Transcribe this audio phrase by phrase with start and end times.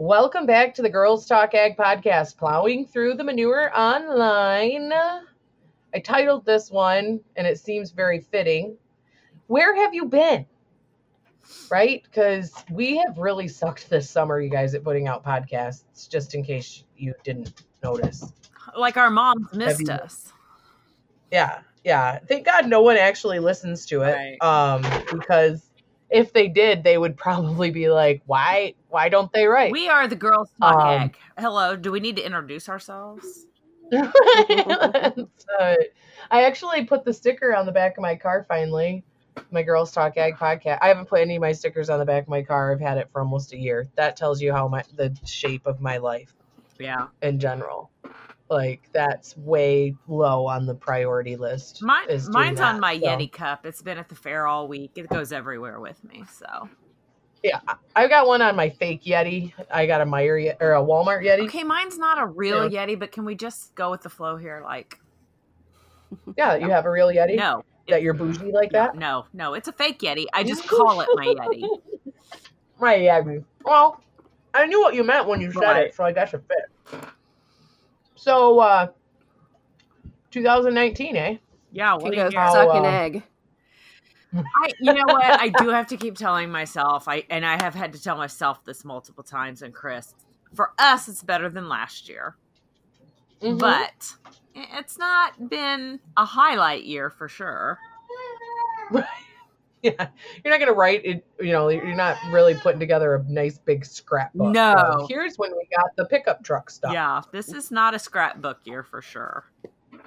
[0.00, 4.92] Welcome back to the Girls Talk Ag podcast, plowing through the manure online.
[4.92, 8.76] I titled this one, and it seems very fitting.
[9.48, 10.46] Where have you been?
[11.68, 12.04] Right?
[12.04, 16.44] Because we have really sucked this summer, you guys, at putting out podcasts, just in
[16.44, 18.32] case you didn't notice.
[18.76, 20.32] Like our moms missed you- us.
[21.32, 22.20] Yeah, yeah.
[22.20, 24.12] Thank God no one actually listens to it.
[24.12, 24.42] Right.
[24.42, 25.67] Um, because
[26.10, 28.74] if they did, they would probably be like, "Why?
[28.88, 31.16] Why don't they write?" We are the girls talk Um, egg.
[31.38, 33.46] Hello, do we need to introduce ourselves?
[35.58, 35.74] Uh,
[36.30, 39.04] I actually put the sticker on the back of my car finally.
[39.50, 40.78] My Girls Talk Ag podcast.
[40.82, 42.72] I haven't put any of my stickers on the back of my car.
[42.72, 43.86] I've had it for almost a year.
[43.94, 46.34] That tells you how my the shape of my life
[46.78, 47.06] Yeah.
[47.22, 47.90] in general.
[48.50, 51.82] Like that's way low on the priority list.
[51.82, 53.02] Mine, is doing mine's on my so.
[53.04, 53.66] Yeti cup.
[53.66, 54.92] It's been at the fair all week.
[54.96, 56.24] It goes everywhere with me.
[56.38, 56.68] So
[57.42, 57.60] Yeah,
[57.94, 59.52] I've got one on my fake Yeti.
[59.70, 61.44] I got a Meyer or a Walmart Yeti.
[61.46, 62.86] okay, mine's not a real Yeah.
[62.86, 64.62] Yeti, but can we just go with the flow here?
[64.64, 64.98] Like,
[66.36, 67.36] Yeah, you have a real Yeti.
[67.36, 68.96] no, That you're bougie like that.
[68.96, 70.24] no, no, it's a fake Yeti.
[70.32, 71.68] I just call it my Yeti.
[72.80, 73.44] My Yeti.
[73.64, 74.00] Well,
[74.54, 75.86] I knew what you meant when you said Right.
[75.88, 77.00] it, so I guess it fit.
[78.18, 78.88] So, uh,
[80.32, 81.36] 2019, eh?
[81.70, 83.22] Yeah, what Can do you How, suck an uh, egg.
[84.34, 85.40] I, you know what?
[85.40, 87.06] I do have to keep telling myself.
[87.06, 89.62] I and I have had to tell myself this multiple times.
[89.62, 90.14] And Chris,
[90.52, 92.36] for us, it's better than last year,
[93.40, 93.58] Mhm.
[93.58, 94.12] but
[94.54, 97.78] it's not been a highlight year for sure.
[99.82, 100.08] yeah,
[100.44, 101.24] you're not gonna write it.
[101.40, 104.52] You know, you're not really putting together a nice big scrapbook.
[104.52, 104.74] No.
[104.76, 106.92] So here's when we got the pickup truck stuff.
[106.92, 109.44] Yeah, this is not a scrapbook year for sure.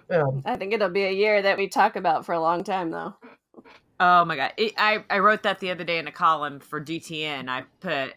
[0.10, 2.92] Um, I think it'll be a year that we talk about for a long time,
[2.92, 3.16] though.
[4.00, 6.84] Oh my god, it, I I wrote that the other day in a column for
[6.84, 7.48] DTN.
[7.48, 8.16] I put,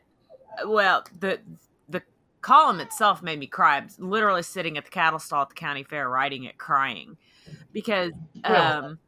[0.67, 1.41] well, the
[1.89, 2.03] the
[2.41, 3.77] column itself made me cry.
[3.77, 7.17] I'm literally sitting at the cattle stall at the county fair, writing it, crying,
[7.73, 8.79] because Yeah.
[8.79, 8.99] um,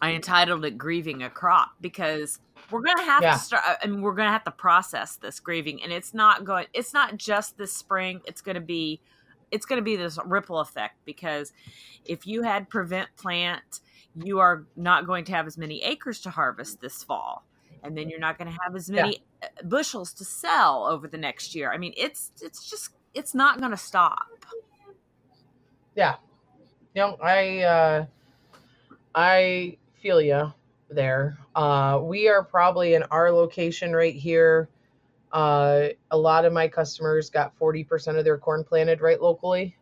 [0.00, 2.38] I entitled it "Grieving a Crop" because
[2.70, 3.32] we're gonna have Yeah.
[3.32, 3.62] to start.
[3.82, 6.66] I mean, we're gonna have to process this grieving, and it's not going.
[6.72, 8.20] It's not just this spring.
[8.26, 9.00] It's gonna be.
[9.50, 11.52] It's going to be this ripple effect because
[12.04, 13.80] if you had prevent plant
[14.14, 17.44] you are not going to have as many acres to harvest this fall
[17.82, 21.18] and then you're not going to have as many uh bushels to sell over the
[21.18, 24.28] next year i mean it's it's just it's not going to stop
[25.96, 26.16] yeah.
[26.94, 28.06] You know, I uh,
[29.14, 30.52] I feel you
[30.88, 31.38] there.
[31.54, 34.68] Uh, we are probably in our location right here.
[35.32, 39.76] Uh, a lot of my customers got 40% of their corn planted right locally,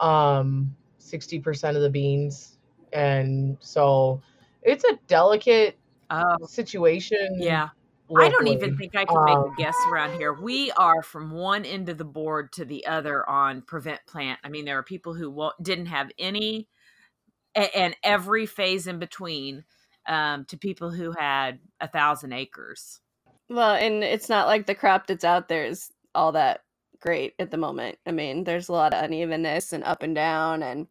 [0.00, 2.58] um, 60% of the beans.
[2.92, 4.22] And so
[4.62, 5.78] it's a delicate
[6.10, 7.36] oh situation.
[7.38, 7.68] yeah
[8.14, 11.30] i don't even think i can make Um, a guess around here we are from
[11.30, 14.82] one end of the board to the other on prevent plant i mean there are
[14.82, 16.68] people who wo- didn't have any
[17.56, 19.64] a- and every phase in between
[20.06, 23.00] um, to people who had a thousand acres
[23.48, 26.62] Well, and it's not like the crop that's out there is all that
[27.00, 27.98] great at the moment.
[28.06, 30.86] I mean, there's a lot of unevenness and up and down, and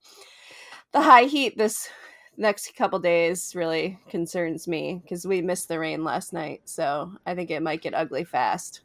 [0.92, 1.90] the high heat this
[2.38, 6.62] next couple days really concerns me because we missed the rain last night.
[6.66, 8.82] So I think it might get ugly fast.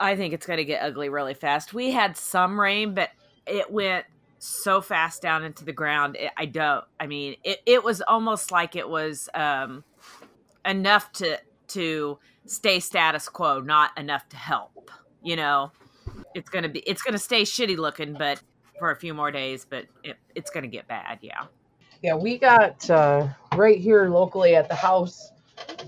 [0.00, 1.74] I think it's going to get ugly really fast.
[1.74, 3.10] We had some rain, but
[3.46, 4.06] it went
[4.38, 6.16] so fast down into the ground.
[6.16, 6.84] It, I don't.
[6.98, 9.84] I mean, it, it was almost like it was um,
[10.64, 11.38] enough to
[11.68, 14.90] to stay status quo, not enough to help.
[15.22, 15.72] You know,
[16.34, 18.40] it's gonna be it's gonna stay shitty looking, but
[18.78, 19.66] for a few more days.
[19.68, 21.18] But it, it's gonna get bad.
[21.22, 21.44] Yeah.
[22.00, 25.32] Yeah, we got uh, right here locally at the house.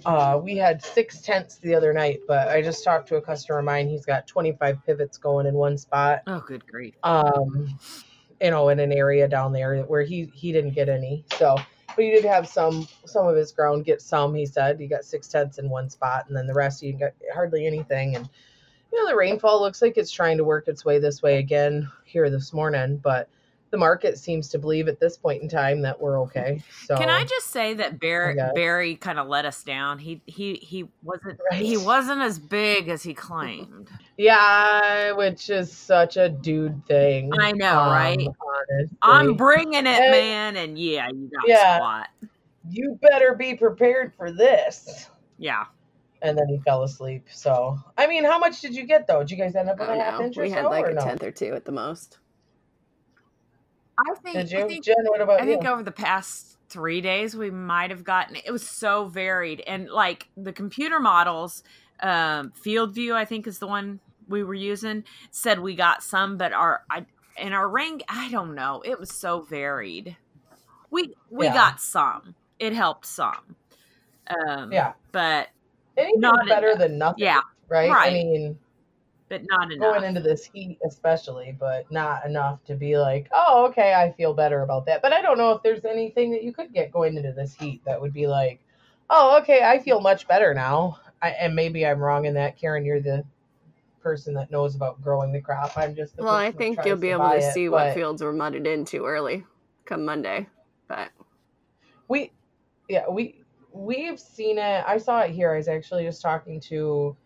[0.05, 3.61] Uh, we had six tents the other night, but I just talked to a customer
[3.61, 3.89] of mine.
[3.89, 6.23] He's got 25 pivots going in one spot.
[6.27, 6.95] Oh, good grief.
[7.05, 7.79] Um,
[8.41, 11.25] you know, in an area down there where he he didn't get any.
[11.37, 11.57] So,
[11.95, 14.35] but he did have some some of his ground get some.
[14.35, 17.13] He said he got six tents in one spot, and then the rest he got
[17.35, 18.17] hardly anything.
[18.17, 18.29] And
[18.93, 21.91] you know, the rainfall looks like it's trying to work its way this way again
[22.05, 23.29] here this morning, but
[23.71, 26.63] the market seems to believe at this point in time that we're okay.
[26.87, 28.35] So Can I just say that Barry.
[28.55, 29.99] Barry kind of let us down?
[29.99, 31.63] He he he wasn't Right.
[31.63, 33.89] he wasn't as big as he claimed.
[34.19, 37.31] Yeah, which is such a dude thing.
[37.39, 38.19] I know, um, right?
[38.19, 38.97] Honestly.
[39.03, 41.77] I'm bringing it, And- man, and yeah, you got Yeah.
[41.77, 42.09] squat.
[42.69, 45.09] you better be prepared for this.
[45.39, 45.65] Yeah,
[46.23, 47.27] And then he fell asleep.
[47.33, 49.21] So, I mean, how much did you get though?
[49.21, 50.27] Did you guys end up with I a half know.
[50.27, 50.55] inch or We so?
[50.57, 51.01] had like a no?
[51.01, 52.19] tenth or two at the most.
[54.09, 54.95] I think I think, Jen?
[55.05, 55.69] What about I think you?
[55.71, 60.29] over the past three days we might have gotten it was so varied and like
[60.37, 61.63] the computer models,
[62.01, 66.37] um, Field View I think is the one we were using said we got some,
[66.37, 67.05] but our I
[67.37, 68.83] and our ring I don't know.
[68.85, 70.17] It was so varied.
[70.91, 71.55] We we Yeah.
[71.55, 72.35] got some.
[72.59, 73.57] It helped some.
[74.29, 74.93] Um, Yeah.
[75.13, 75.49] but
[75.97, 76.79] Anything's Not better enough.
[76.79, 77.25] than nothing.
[77.25, 77.91] Yeah, Right?
[77.91, 78.59] I mean,
[79.31, 79.95] but not enough.
[79.95, 84.35] going into this heat especially, but not enough to be like, oh, okay, I feel
[84.35, 85.01] better about that.
[85.01, 87.81] But I don't know if there's anything that you could get going into this heat
[87.87, 88.61] that would be like,
[89.09, 90.99] oh, okay, I feel much better now.
[91.23, 92.85] I, and maybe I'm wrong in that, Karen.
[92.85, 93.25] You're the
[94.03, 95.79] person that knows about growing the crop.
[95.79, 98.33] I'm just the Well, I think you'll be able to it, see what fields were
[98.33, 99.45] mudded into early
[99.85, 100.49] come Monday.
[100.89, 101.11] But
[102.09, 102.33] we,
[102.89, 104.85] yeah, we we've seen it.
[104.85, 105.53] I saw it here.
[105.53, 107.17] I was actually just talking to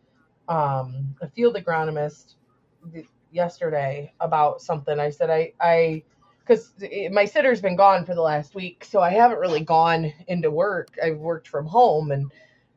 [0.48, 2.34] um, a field agronomist
[3.30, 4.98] yesterday about something.
[4.98, 6.02] I said I I
[6.40, 6.74] because
[7.10, 10.96] my sitter's been gone for the last week, so I haven't really gone into work.
[11.02, 12.30] I've worked from home and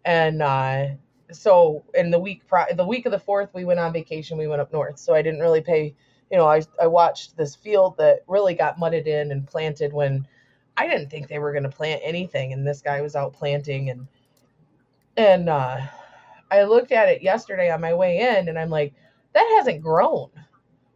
[0.06, 0.88] and uh,
[1.32, 2.44] so in the week
[2.76, 4.38] the week of the fourth, we went on vacation.
[4.38, 5.96] We went up north, so I didn't really pay.
[6.32, 10.28] You know, I I watched this field that really got mudded in and planted when
[10.78, 13.90] I didn't think they were going to plant anything, and this guy was out planting
[13.90, 14.08] and
[15.18, 15.80] and uh,
[16.52, 18.94] I looked at it yesterday on my way in, and I'm like,
[19.34, 20.30] that hasn't grown.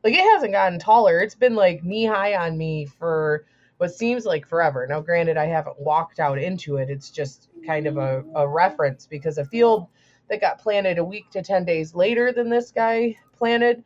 [0.04, 1.20] Like it hasn't gotten taller.
[1.20, 3.46] It's been like knee high on me for
[3.78, 4.86] what seems like forever.
[4.88, 6.90] Now, granted, I haven't walked out into it.
[6.90, 9.88] It's just kind of a, a reference because a field
[10.30, 13.84] that got planted a week to 10 days later than this guy planted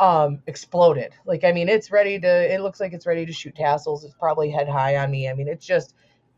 [0.00, 3.56] um exploded like i mean it's ready to it looks like it's ready to shoot
[3.56, 5.94] tassels it's probably head high on me i mean it just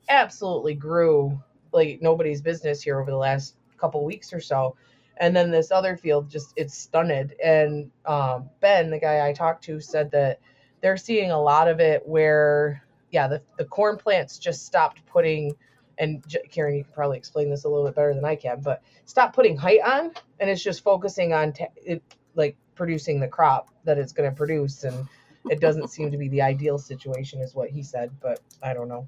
[0.09, 1.39] absolutely grew
[1.73, 4.77] like nobody's business here over the last couple weeks or so.
[5.19, 7.35] And then this other field just it's stunted.
[7.45, 10.41] And um, ben the guy i talked to said that
[10.81, 15.55] they're seeing a lot of it where yeah the, the corn plants just stopped putting
[15.99, 18.61] and J- karen you can probably explain this a little bit better than i can
[18.61, 22.03] but stop putting height on and it's just focusing on ta- it
[22.35, 25.07] like producing the crop that it's going to produce and
[25.49, 28.89] it doesn't seem to be the ideal situation is what he said but i don't
[28.89, 29.07] know.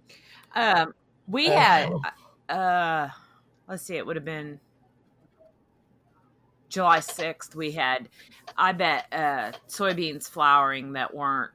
[0.55, 0.95] Um,
[1.29, 1.89] we Uh, had,
[2.49, 3.09] uh,
[3.73, 4.61] let's see, it would have been
[6.69, 7.55] July 6th.
[7.55, 8.11] We had,
[8.55, 11.53] I bet, uh, soybeans flowering that weren't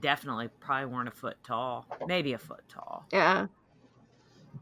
[0.00, 3.04] definitely probably weren't a foot tall, maybe a foot tall.
[3.12, 3.48] yeah,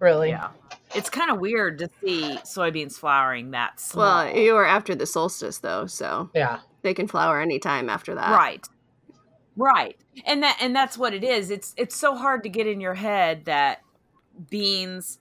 [0.00, 0.49] really Yeah.
[0.97, 4.25] It's kind of weird to see soybeans flowering that small.
[4.25, 8.37] well, you were after the solstice though, so yeah they can flower anytime after that.
[8.37, 8.67] right
[9.56, 12.81] right and that and that's what it is it's it's so hard to get in
[12.81, 13.81] your head that
[14.50, 15.19] beans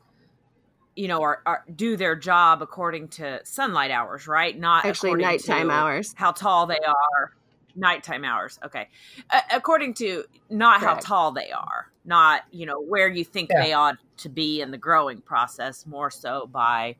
[0.96, 5.26] you know are, are do their job according to sunlight hours right not Actually, according
[5.28, 6.14] nighttime to hours.
[6.16, 7.32] how tall they are
[7.76, 8.88] nighttime hours okay
[9.30, 11.04] uh, according to not Correct.
[11.04, 13.64] how tall they are not you know where you think Yeah.
[13.64, 16.96] they ought to be in the growing process more so by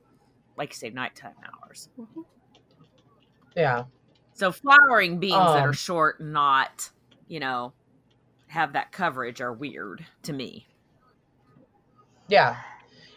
[0.58, 1.90] like you say nighttime hours
[3.56, 3.84] yeah
[4.34, 6.90] so flowering beans that are Um, short not,
[7.28, 7.74] you know,
[8.48, 10.68] have that coverage are weird to me.
[12.28, 12.58] Yeah.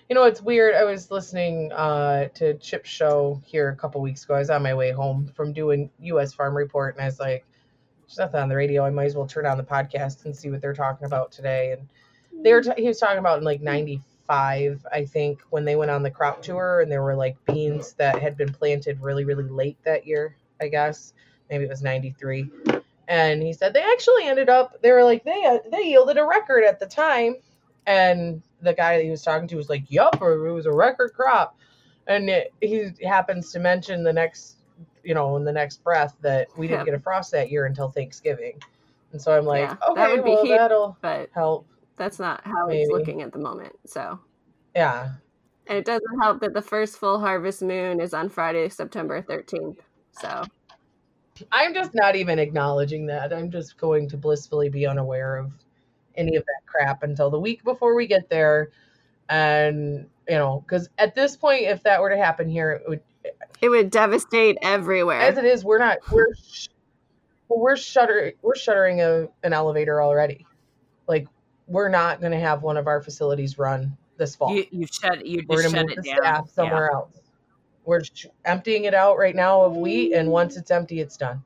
[0.08, 0.74] You know, it's weird.
[0.74, 4.34] I was listening uh, to Chip's show here a couple weeks ago.
[4.34, 6.34] I was on my way home from doing U.S.
[6.34, 7.46] Farm Report, and I was like,
[8.02, 8.84] there's nothing on the radio.
[8.84, 11.72] I might as well turn on the podcast and see what they're talking about today.
[11.72, 11.88] And
[12.44, 15.90] they were, t- he was talking about in like 95, I think, when they went
[15.90, 19.48] on the crop tour, and there were like beans that had been planted really, really
[19.48, 21.14] late that year, I guess.
[21.48, 22.50] Maybe it was 93.
[23.08, 26.26] And he said they actually ended up, they were like, they, uh, they yielded a
[26.26, 27.36] record at the time.
[27.86, 31.12] And the guy that he was talking to was like, "Yup, it was a record
[31.14, 31.56] crop."
[32.06, 34.56] And it, he happens to mention the next,
[35.02, 37.88] you know, in the next breath that we didn't get a frost that year until
[37.88, 38.60] Thanksgiving.
[39.12, 40.58] And so I'm like, Yeah, that okay, would be well huge.
[40.58, 41.66] that'll But help.
[41.96, 42.82] that's not how Maybe.
[42.82, 43.74] it's looking at the moment.
[43.86, 44.18] So,
[44.74, 45.12] Yeah,
[45.66, 49.78] and it doesn't help that the first full harvest moon is on Friday, September 13th.
[50.12, 50.44] So,
[51.52, 53.32] I'm just not even acknowledging that.
[53.32, 55.52] I'm just going to blissfully be unaware of
[56.16, 58.70] any of that crap until the week before we get there.
[59.28, 63.00] And you know, because at this point, if that were to happen here, it would
[63.60, 65.20] it would devastate everywhere.
[65.20, 66.68] as it is, we're not we're sh-
[67.48, 70.46] we're shuttering we're shuttering a, an elevator already.
[71.06, 71.26] Like
[71.66, 74.54] we're not going to have one of our facilities run this fall.
[74.54, 76.22] You you shut you we're just going to shut move it the down.
[76.22, 77.12] staff somewhere else.
[77.86, 81.42] We're sh- emptying it out right now of wheat, and once it's empty, it's done.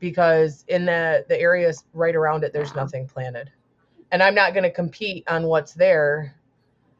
[0.00, 2.82] Because in the the areas right around it, there's Yeah.
[2.82, 3.50] nothing planted,
[4.12, 6.36] and I'm not going to compete on what's there.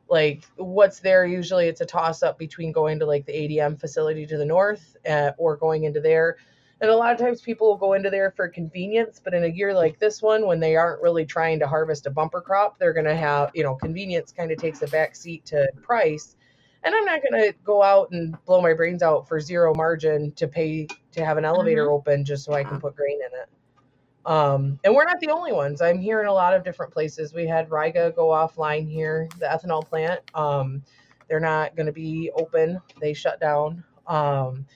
[0.08, 4.26] Like what's there, usually it's a toss up between going to like the ADM facility
[4.26, 6.36] to the north uh, or going into there.
[6.80, 9.48] And a lot of times people will go into there for convenience, but in a
[9.48, 12.92] year like this one, when they aren't really trying to harvest a bumper crop, they're
[12.92, 16.36] going to have, you know, convenience kind of takes a back seat to price.
[16.84, 20.32] and I'm not going to go out and blow my brains out for zero margin
[20.32, 21.92] to pay to have an elevator Mhm.
[21.92, 23.48] open just so I can put grain in it.
[24.24, 25.82] Um, and we're not the only ones.
[25.82, 27.34] I'm hearing a lot of different places.
[27.34, 30.20] We had Riga go offline here, the ethanol plant.
[30.34, 30.82] Um,
[31.28, 32.80] they're not going to be open.
[33.00, 33.82] They shut down.
[34.06, 34.66] Um,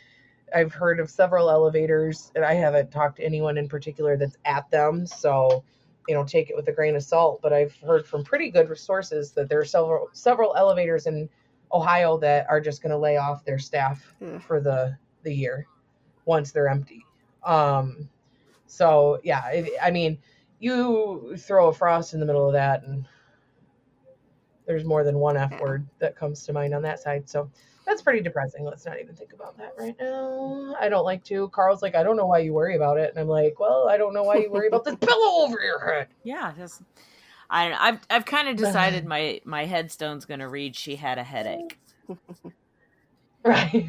[0.54, 4.70] I've heard of several elevators, and I haven't talked to anyone in particular that's at
[4.70, 5.06] them.
[5.06, 5.64] So,
[6.08, 7.40] you know, take it with a grain of salt.
[7.42, 11.28] But I've heard from pretty good sources that there are several several elevators in
[11.72, 14.40] Ohio that are just going to lay off their staff Ugh.
[14.40, 15.66] for the the year
[16.24, 17.04] once they're empty.
[17.44, 18.08] Um,
[18.66, 20.18] so yeah, I, I mean,
[20.58, 23.06] you throw a frost in the middle of that, and
[24.66, 27.28] there's more than one F word that comes to mind on that side.
[27.28, 27.50] So
[27.86, 28.64] that's pretty depressing.
[28.64, 30.74] Let's not even think about that right now.
[30.80, 31.48] I don't like to.
[31.50, 33.96] Carl's like, I don't know why you worry about it, and I'm like, well, I
[33.96, 36.08] don't know why you worry about this pillow over your head.
[36.24, 36.82] Yeah, just
[37.48, 37.78] I don't know.
[37.80, 41.78] I've I've kind of decided my my headstone's going to read she had a headache.
[43.46, 43.86] Right.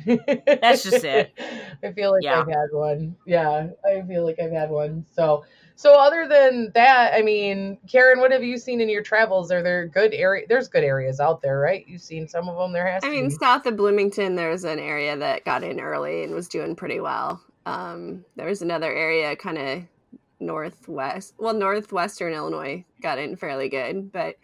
[0.61, 1.33] That's just it.
[1.83, 2.41] I feel like Yeah.
[2.41, 3.15] I've had one.
[3.25, 5.05] Yeah, I feel like I've had one.
[5.13, 5.45] So,
[5.75, 9.51] so other than that, I mean, Karen, what have you seen in your travels?
[9.51, 10.45] Are there good area?
[10.47, 11.85] There's good areas out there, right?
[11.87, 12.71] You've seen some of them.
[12.73, 13.35] There has I to mean, be.
[13.35, 17.41] south of Bloomington, there's an area that got in early and was doing pretty well.
[17.65, 19.83] Um, there was another area kind of
[20.39, 24.35] northwest, well, northwestern Illinois got in fairly good, but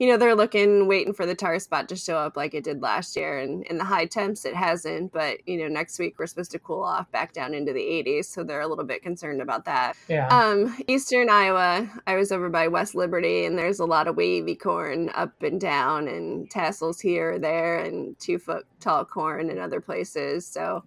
[0.00, 2.80] you know they're looking, waiting for the tar spot to show up like it did
[2.80, 3.38] last year.
[3.38, 5.12] And in the high temps, it hasn't.
[5.12, 8.24] But you know, next week we're supposed to cool off back down into the 80s,
[8.24, 9.96] so they're a little bit concerned about that.
[10.08, 10.26] yeah.
[10.28, 14.54] Um, Eastern Iowa, I was over by West Liberty, and there's a lot of wavy
[14.54, 19.58] corn up and down, and tassels here or there, and two foot tall corn in
[19.58, 20.46] other places.
[20.46, 20.82] So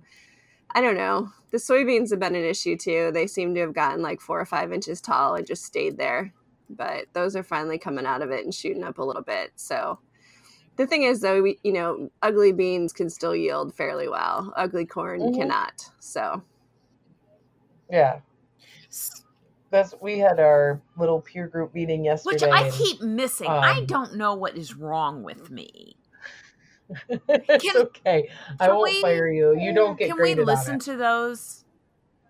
[0.72, 1.30] I don't know.
[1.52, 3.12] The soybeans have been an issue too.
[3.14, 6.34] They seem to have gotten like four or five inches tall and just stayed there.
[6.70, 9.52] But those are finally coming out of it and shooting up a little bit.
[9.56, 10.00] So
[10.76, 14.52] the thing is, though, we, you know, ugly beans can still yield fairly well.
[14.58, 15.36] Ugly corn Mhm.
[15.36, 15.90] cannot.
[16.00, 16.42] So
[17.92, 18.20] yeah.
[19.70, 22.36] That's we had our little peer group meeting yesterday.
[22.36, 23.48] Which I and keep missing.
[23.50, 25.96] I um, don't know what is wrong with me.
[27.10, 28.30] it's Can- okay.
[28.60, 29.58] I won't we- fire you.
[29.60, 30.82] You don't get Can we graded on listen it.
[30.82, 31.63] to those?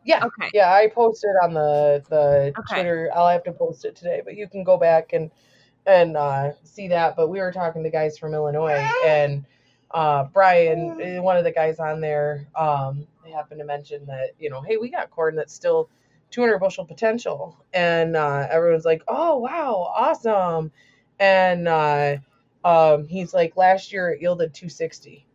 [0.06, 0.26] Yeah.
[0.26, 0.50] Okay.
[0.54, 2.76] Yeah, I posted on the the Okay.
[2.76, 3.10] Twitter.
[3.14, 5.32] I'll have to post it today, but you can go back and
[5.86, 7.16] and uh, see that.
[7.16, 9.46] But we were talking to guys from Illinois, and
[9.92, 14.50] uh, Brian, eh, one of the guys on there, um, happened to mention that you
[14.50, 15.90] know, hey, we got corn that's still
[16.32, 20.72] 200 bushel potential, and uh, everyone's like, oh wow, awesome,
[21.20, 22.18] and uh,
[22.64, 25.26] um, he's like, last year it yielded 260.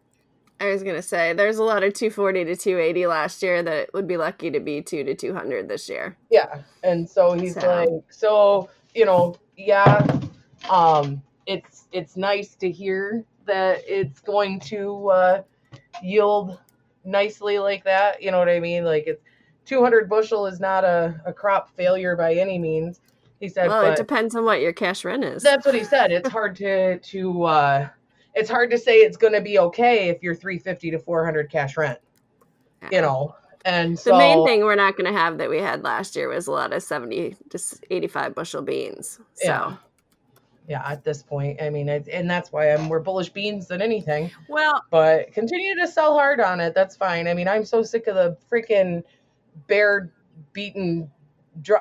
[0.60, 4.08] I was gonna say there's a lot of 240 to 280 last year that would
[4.08, 6.16] be lucky to be two to 200 this year.
[6.30, 6.62] Yeah.
[6.82, 10.04] And so he's So- like, so, you know, yeah,
[10.70, 15.42] um, it's it's nice to hear that it's going to uh,
[16.02, 16.58] yield
[17.04, 18.22] nicely like that.
[18.22, 18.84] You know what I mean?
[18.84, 19.22] Like it's
[19.66, 23.00] 200 bushel is not a, a crop failure by any means.
[23.40, 25.42] He said, Well, it depends on what your cash rent is.
[25.44, 26.10] that's what he said.
[26.10, 27.88] It's hard to to uh,
[28.34, 31.76] it's hard to say it's going to be okay if you're 350 to 400 cash
[31.76, 31.98] rent.
[32.90, 35.82] You know, and so, the main thing we're not going to have that we had
[35.82, 37.58] last year was a lot of 70 to
[37.90, 39.18] 85 bushel beans.
[39.34, 39.76] So Yeah.
[40.68, 44.30] yeah, at this point, I mean, and that's why I'm more bullish beans than anything.
[44.48, 46.74] Well, But continue to sell hard on it.
[46.74, 47.26] That's fine.
[47.26, 49.02] I mean, I'm so sick of the freaking
[49.66, 50.12] bear
[50.52, 51.10] beaten.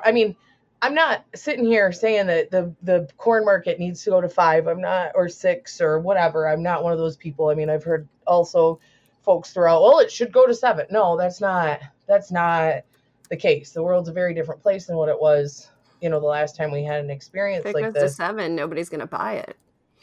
[0.04, 0.34] I mean,
[0.80, 4.66] I'm not sitting here saying that the the corn market needs to go to five.
[4.66, 6.48] I'm not or six or whatever.
[6.48, 7.48] I'm not one of those people.
[7.48, 8.78] I mean, I've heard also
[9.24, 9.82] folks throughout.
[9.82, 10.86] Well, it should go to seven.
[10.90, 11.80] No, that's not.
[12.06, 12.82] That's not
[13.28, 13.72] the case.
[13.72, 15.68] The world's a very different place than what it was.
[16.00, 18.16] You know, the last time we had an experience if it like goes to this.
[18.16, 19.56] seven, nobody's going to buy it.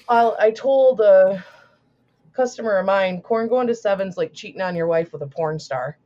[0.10, 1.44] Well, I told a
[2.34, 5.58] customer of mine, corn going to seven's like cheating on your wife with a porn
[5.58, 5.98] star.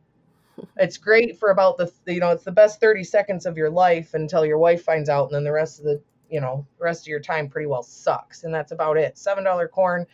[0.77, 4.13] It's great for about the, you know, it's the best 30 seconds of your life
[4.13, 7.07] until your wife finds out, and then the rest of the, you know, rest of
[7.07, 8.43] your time pretty well sucks.
[8.43, 9.15] And that's about it.
[9.15, 10.05] $7 corn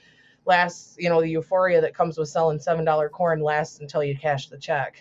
[0.45, 4.47] lasts, you know, the euphoria that comes with selling $7 corn lasts until you cash
[4.47, 4.95] the check.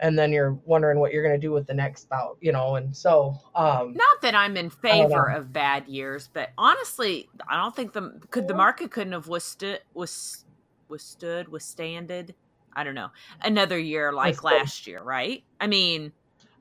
[0.00, 2.74] And then you're wondering what you're going to do with the next bout, you know,
[2.74, 7.74] and so, um, not that I'm in favor of bad years, but honestly, I don't
[7.76, 10.44] think the could the market couldn't have withstood was
[10.88, 12.34] withstood withstanded.
[12.74, 13.10] I don't know
[13.42, 15.44] another year like last year, right?
[15.60, 16.12] I mean,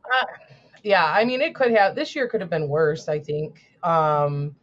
[0.05, 0.25] Uh,
[0.83, 1.95] yeah, I mean, it could have.
[1.95, 3.07] This year could have been worse.
[3.07, 3.61] I think.
[3.83, 4.55] Um,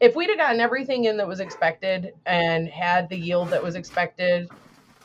[0.00, 3.76] if we'd have gotten everything in that was expected and had the yield that was
[3.76, 4.48] expected,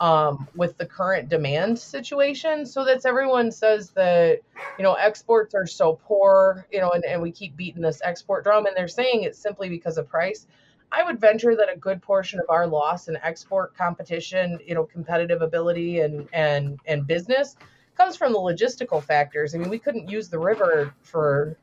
[0.00, 4.40] um, with the current demand situation, so that's everyone says that
[4.76, 8.44] you know exports are so poor, you know, and, and we keep beating this export
[8.44, 10.46] drum, and they're saying it's simply because of price.
[10.92, 14.84] I would venture that a good portion of our loss in export competition, you know,
[14.84, 17.56] competitive ability and and and business
[17.96, 19.54] comes from the logistical factors.
[19.54, 21.56] I mean, we couldn't use the river for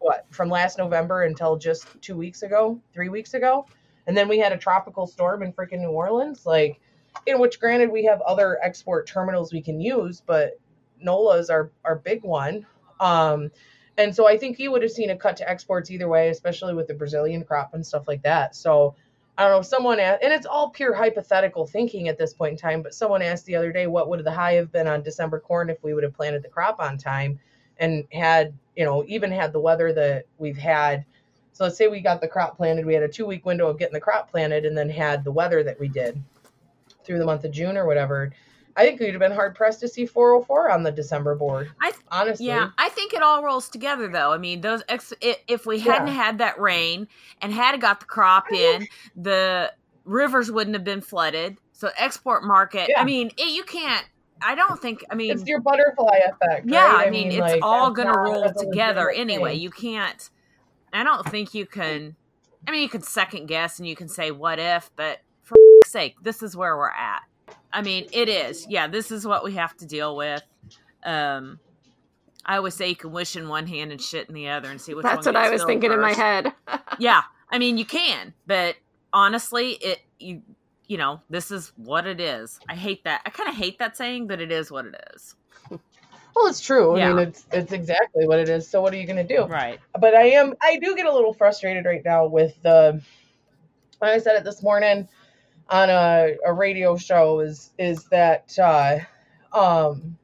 [0.00, 3.66] what from last November until just two weeks ago, three weeks ago,
[4.06, 6.44] and then we had a tropical storm in freaking New Orleans.
[6.44, 6.78] Like,
[7.26, 10.58] in which, granted, we have other export terminals we can use, but
[11.00, 12.66] NOLA's our our big one.
[13.00, 13.50] Um,
[13.98, 16.72] and so I think you would have seen a cut to exports either way, especially
[16.72, 18.54] with the Brazilian crop and stuff like that.
[18.54, 18.94] So
[19.36, 22.58] I don't know, someone asked, and it's all pure hypothetical thinking at this point in
[22.58, 25.40] time, but someone asked the other day, what would the high have been on December
[25.40, 27.40] corn if we would have planted the crop on time
[27.78, 31.04] and had, you know, even had the weather that we've had.
[31.52, 33.78] So let's say we got the crop planted, we had a two week window of
[33.78, 36.22] getting the crop planted and then had the weather that we did
[37.04, 38.32] through the month of June or whatever.
[38.78, 41.72] I think we'd have been hard pressed to see 404 on the December board.
[41.82, 44.32] I th- honestly, yeah, I think it all rolls together though.
[44.32, 46.14] I mean, those ex- if we hadn't yeah.
[46.14, 47.08] had that rain
[47.42, 49.72] and had got the crop in, the
[50.04, 51.58] rivers wouldn't have been flooded.
[51.72, 52.88] So export market.
[52.88, 53.00] Yeah.
[53.00, 54.06] I mean, it, you can't.
[54.40, 55.04] I don't think.
[55.10, 56.68] I mean, it's your butterfly effect.
[56.68, 57.08] Yeah, right?
[57.08, 59.54] I, mean, mean, it's like, all going to roll together anyway.
[59.54, 59.62] Thing.
[59.62, 60.30] You can't.
[60.92, 62.14] I don't think you can.
[62.66, 65.56] I mean, you can second guess and you can say what if, but for
[65.86, 67.22] sake, this is where we're at.
[67.72, 68.66] I mean, it is.
[68.68, 70.42] Yeah, this is what we have to deal with.
[71.04, 71.60] Um,
[72.44, 74.80] I always say you can wish in one hand and shit in the other and
[74.80, 75.96] see which That's what I was thinking first.
[75.96, 76.52] in my head.
[76.98, 78.76] yeah, I mean, you can, but
[79.12, 80.42] honestly, it you
[80.86, 82.58] you know, this is what it is.
[82.68, 83.20] I hate that.
[83.26, 85.34] I kind of hate that saying, but it is what it is.
[86.34, 86.96] Well, it's true.
[86.96, 87.10] Yeah.
[87.10, 88.68] I mean, it's it's exactly what it is.
[88.68, 89.44] So what are you going to do?
[89.44, 89.80] Right.
[90.00, 93.02] But I am I do get a little frustrated right now with the.
[94.00, 95.08] I said it this morning
[95.70, 98.98] on a, a radio show is is that uh,
[99.52, 100.16] um,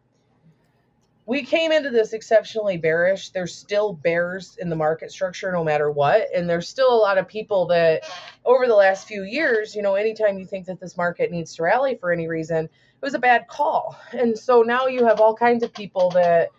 [1.27, 3.31] we came into this exceptionally bearish.
[3.31, 6.29] There's still bears in the market structure no matter what.
[6.35, 8.03] And there's still a lot of people that
[8.45, 11.63] over the last few years, you know, anytime you think that this market needs to
[11.63, 12.71] rally for any reason, it
[13.01, 13.97] was a bad call.
[14.13, 16.51] And so now you have all kinds of people that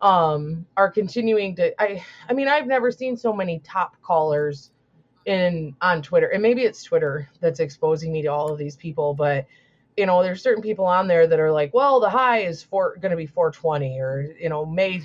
[0.00, 4.71] um, are continuing to I I mean, I've never seen so many top callers
[5.24, 9.14] in on Twitter, and maybe it's Twitter that's exposing me to all of these people,
[9.14, 9.46] but
[9.96, 12.96] you know, there's certain people on there that are like, well, the high is for
[12.96, 15.02] going to be 420, or you know, May,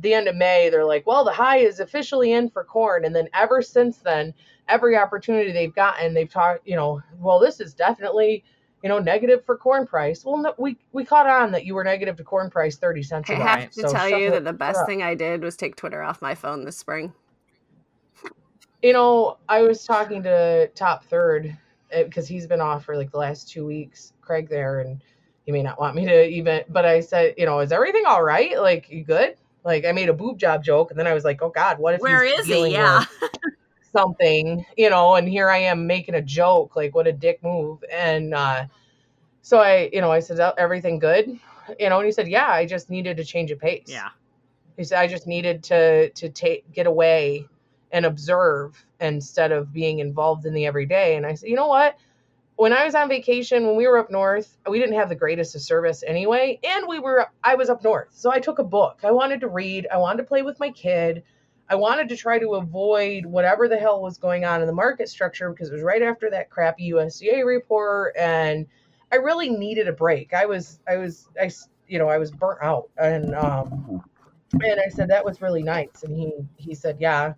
[0.00, 3.14] the end of May, they're like, well, the high is officially in for corn, and
[3.14, 4.34] then ever since then,
[4.68, 8.44] every opportunity they've gotten, they've talked, you know, well, this is definitely
[8.82, 10.24] you know, negative for corn price.
[10.24, 13.28] Well, no, we we caught on that you were negative to corn price thirty cents.
[13.30, 16.02] I have to so tell you that the best thing I did was take Twitter
[16.02, 17.12] off my phone this spring
[18.82, 21.56] you know, I was talking to Top Third
[21.90, 25.00] because eh, he's been off for like the last two weeks, Craig there, and
[25.44, 28.22] he may not want me to even, but I said, you know, is everything all
[28.22, 28.60] right?
[28.60, 29.36] Like, you good?
[29.64, 31.94] Like, I made a boob job joke, and then I was like, oh God, what
[31.94, 32.68] if where is he?
[32.68, 33.04] Yeah.
[33.92, 37.82] something, you know, and here I am making a joke, like, what a dick move.
[37.90, 38.66] And uh,
[39.40, 41.38] so I, you know, I said, everything good?
[41.80, 43.86] You know, and he said, yeah, I just needed to change a pace.
[43.86, 44.10] Yeah.
[44.76, 47.46] He said, I just needed to to take get away
[47.92, 51.16] and observe instead of being involved in the everyday.
[51.16, 51.96] And I said, you know what?
[52.56, 55.54] When I was on vacation, when we were up north, we didn't have the greatest
[55.54, 56.58] of service anyway.
[56.64, 58.08] And we were, I was up north.
[58.12, 59.00] So I took a book.
[59.04, 59.86] I wanted to read.
[59.92, 61.22] I wanted to play with my kid.
[61.68, 65.08] I wanted to try to avoid whatever the hell was going on in the market
[65.08, 68.14] structure because it was right after that crappy USDA report.
[68.16, 68.66] And
[69.12, 70.32] I really needed a break.
[70.32, 71.50] I was, I was, I,
[71.88, 72.88] you know, I was burnt out.
[72.96, 74.02] And, um,
[74.52, 76.04] and I said, that was really nice.
[76.04, 77.34] And he, he said, yeah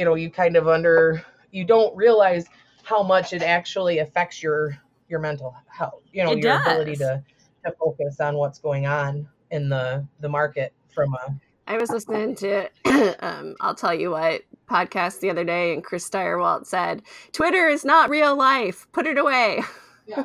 [0.00, 2.46] you know you kind of under you don't realize
[2.84, 4.74] how much it actually affects your
[5.10, 6.66] your mental health you know it your does.
[6.66, 7.22] ability to
[7.62, 11.34] to focus on what's going on in the the market from a
[11.66, 12.70] I was listening to
[13.20, 17.84] um, I'll tell you what podcast the other day and Chris Stirewalt said Twitter is
[17.84, 19.60] not real life put it away
[20.06, 20.24] yeah.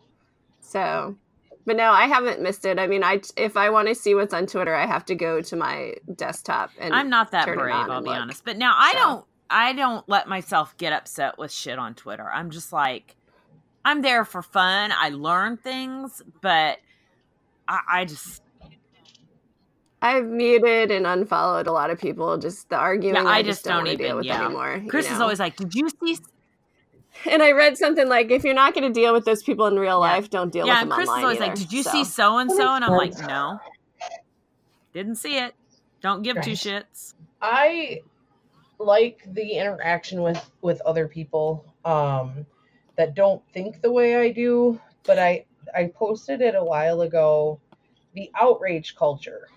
[0.62, 1.16] so
[1.64, 2.78] but no, I haven't missed it.
[2.78, 5.40] I mean, I if I want to see what's on Twitter, I have to go
[5.42, 8.18] to my desktop and I'm not that brave, I'll be look.
[8.18, 8.44] honest.
[8.44, 8.98] But now I so.
[8.98, 12.28] don't I don't let myself get upset with shit on Twitter.
[12.28, 13.16] I'm just like
[13.84, 14.92] I'm there for fun.
[14.96, 16.78] I learn things, but
[17.68, 18.42] I, I just
[20.00, 22.36] I've muted and unfollowed a lot of people.
[22.38, 24.44] Just the arguing, yeah, I, I, just, don't, don't even, deal with yeah.
[24.44, 24.82] anymore.
[24.88, 25.16] Chris you know?
[25.16, 26.18] is always like, "Did you see
[27.30, 29.78] and I read something like, if you're not going to deal with those people in
[29.78, 31.22] real life, don't deal yeah, with them Chris online.
[31.22, 31.90] Yeah, Chris is always like, "Did you so.
[31.90, 33.60] see so and so?" And I'm like, "No,
[34.92, 35.54] didn't see it.
[36.00, 36.44] Don't give right.
[36.44, 38.00] two shits." I
[38.78, 42.46] like the interaction with with other people um,
[42.96, 45.44] that don't think the way I do, but I
[45.74, 47.60] I posted it a while ago.
[48.14, 49.48] The outrage culture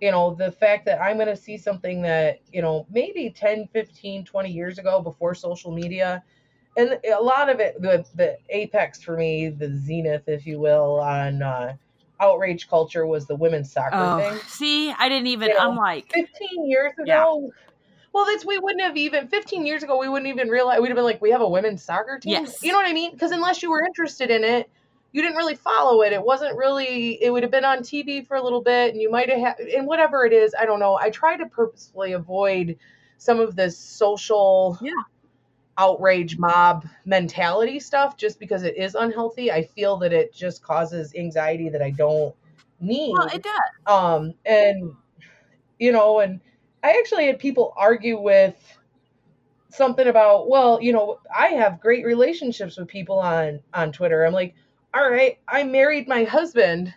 [0.00, 3.68] you know the fact that i'm going to see something that you know maybe 10
[3.72, 6.22] 15 20 years ago before social media
[6.76, 11.00] and a lot of it, the the apex for me, the zenith, if you will,
[11.00, 11.74] on uh,
[12.20, 14.38] outrage culture was the women's soccer Oh, thing.
[14.46, 15.48] see, I didn't even.
[15.48, 17.04] You know, I'm like, 15 years ago.
[17.06, 17.48] Yeah.
[18.12, 19.96] Well, that's we wouldn't have even 15 years ago.
[19.98, 22.32] We wouldn't even realize we'd have been like, we have a women's soccer team.
[22.32, 22.60] Yes.
[22.62, 23.12] You know what I mean?
[23.12, 24.68] Because unless you were interested in it,
[25.12, 26.12] you didn't really follow it.
[26.12, 27.22] It wasn't really.
[27.22, 29.60] It would have been on TV for a little bit, and you might have had.
[29.60, 30.96] And whatever it is, I don't know.
[31.00, 32.76] I try to purposefully avoid
[33.18, 34.78] some of this social.
[34.80, 34.92] Yeah.
[35.80, 41.14] Outrage mob mentality stuff just because it is unhealthy i feel that it just causes
[41.14, 42.34] anxiety that i don't
[42.80, 43.52] need well, it does.
[43.86, 44.92] um and
[45.78, 46.38] you know and
[46.84, 48.54] i actually had people argue with
[49.70, 54.26] something about well you know i have great relationships with people on on twitter.
[54.26, 54.54] I'm like
[54.92, 56.92] all right i married my husband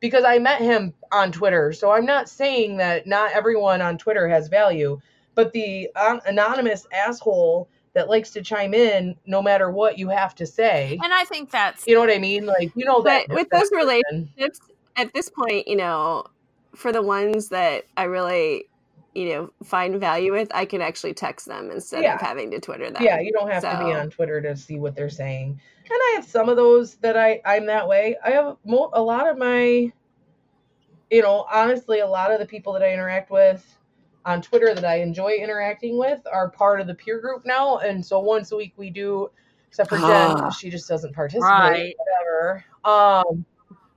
[0.00, 4.28] because i met him on twitter so i'm not saying that not everyone on twitter
[4.28, 5.00] has value.
[5.36, 10.34] But the an- anonymous asshole that likes to chime in no matter what you have
[10.36, 13.26] to say And I think that's you know what i mean like you know that
[13.28, 13.78] But with those person.
[13.78, 14.60] relationships,
[14.96, 16.24] at this point, you know,
[16.74, 18.66] for the ones that I really,
[19.14, 22.14] you know, find value with, I can actually text them instead Yeah.
[22.16, 23.02] of having to Twitter them.
[23.02, 25.58] Yeah, you don't have to be So- on Twitter to see what they're saying.
[25.92, 28.16] And I have some of those that I I'm that way.
[28.24, 29.90] I have mo- a lot of my,
[31.10, 33.64] you know, honestly, a lot of the people that I interact with
[34.24, 37.78] on Twitter that I enjoy interacting with are part of the peer group now.
[37.78, 39.30] And so once a week we do,
[39.68, 40.50] except for Jen, Ah.
[40.50, 41.42] she just doesn't participate.
[41.42, 41.94] Right.
[41.98, 42.64] Whatever.
[42.84, 43.44] Um,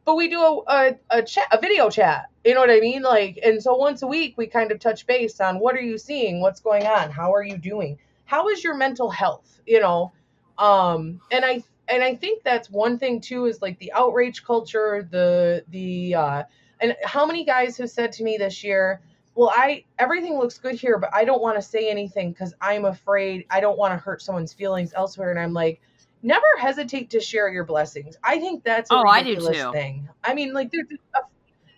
[0.05, 2.25] but we do a, a a chat, a video chat.
[2.43, 3.01] You know what I mean?
[3.03, 5.97] Like, and so once a week we kind of touch base on what are you
[5.97, 9.61] seeing, what's going on, how are you doing, how is your mental health?
[9.65, 10.11] You know,
[10.57, 15.07] um, and I and I think that's one thing too is like the outrage culture,
[15.09, 16.43] the the uh,
[16.81, 19.01] and how many guys have said to me this year,
[19.35, 22.85] well, I everything looks good here, but I don't want to say anything because I'm
[22.85, 25.81] afraid I don't want to hurt someone's feelings elsewhere, and I'm like.
[26.25, 28.15] Never hesitate to share your blessings.
[28.23, 29.71] I think that's a Oh, I do ridiculous too.
[29.73, 30.07] thing.
[30.23, 31.19] I mean, like there's a,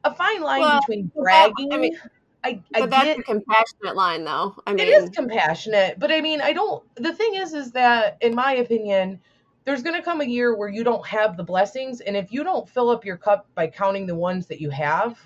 [0.08, 1.74] a fine line Well, between but that- bragging.
[1.74, 2.00] I mean,
[2.44, 4.54] I, I But that's get a compassionate line, though.
[4.68, 6.84] I mean, it is compassionate, but I mean, I don't.
[6.98, 9.20] The thing is, is that in my opinion,
[9.64, 12.44] there's going to come a year where you don't have the blessings, and if you
[12.44, 15.18] don't fill up your cup by counting the ones that you have,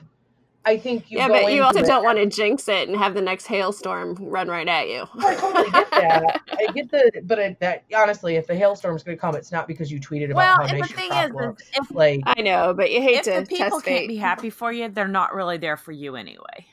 [0.66, 1.18] I think you.
[1.18, 3.46] yeah, go but you also it- don't want to jinx it and have the next
[3.48, 5.08] hailstorm run right at you.
[5.18, 6.42] I totally get that.
[6.52, 9.68] I get the, but I, that honestly, if the hailstorm's going to come, it's not
[9.68, 10.56] because you tweeted about well.
[10.58, 11.64] how And the thing is, is looks.
[11.74, 14.08] if Like, I know, but you hate if to the people test can't fate.
[14.10, 16.66] be happy for you, they're not really there for you anyway.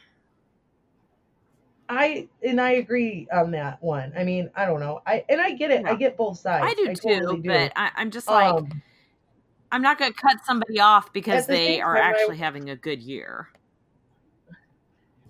[1.89, 4.13] I and I agree on that one.
[4.19, 5.01] I mean, I don't know.
[5.07, 5.87] I and I get it.
[5.87, 6.67] I get both sides.
[6.69, 7.49] I do too, totally do.
[7.49, 8.83] but I, I'm just like, Um,
[9.71, 12.71] I'm not going to cut somebody off because the they are time, I- actually having
[12.71, 13.49] a good year.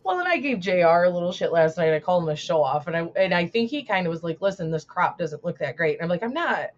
[0.07, 0.71] Well, and I gave Jr.
[1.05, 1.93] a little shit last night.
[1.93, 4.23] I called him a show off, and I and I think he kind of was
[4.23, 6.71] like, "Listen, this crop doesn't look that great." And I'm like, "I'm not,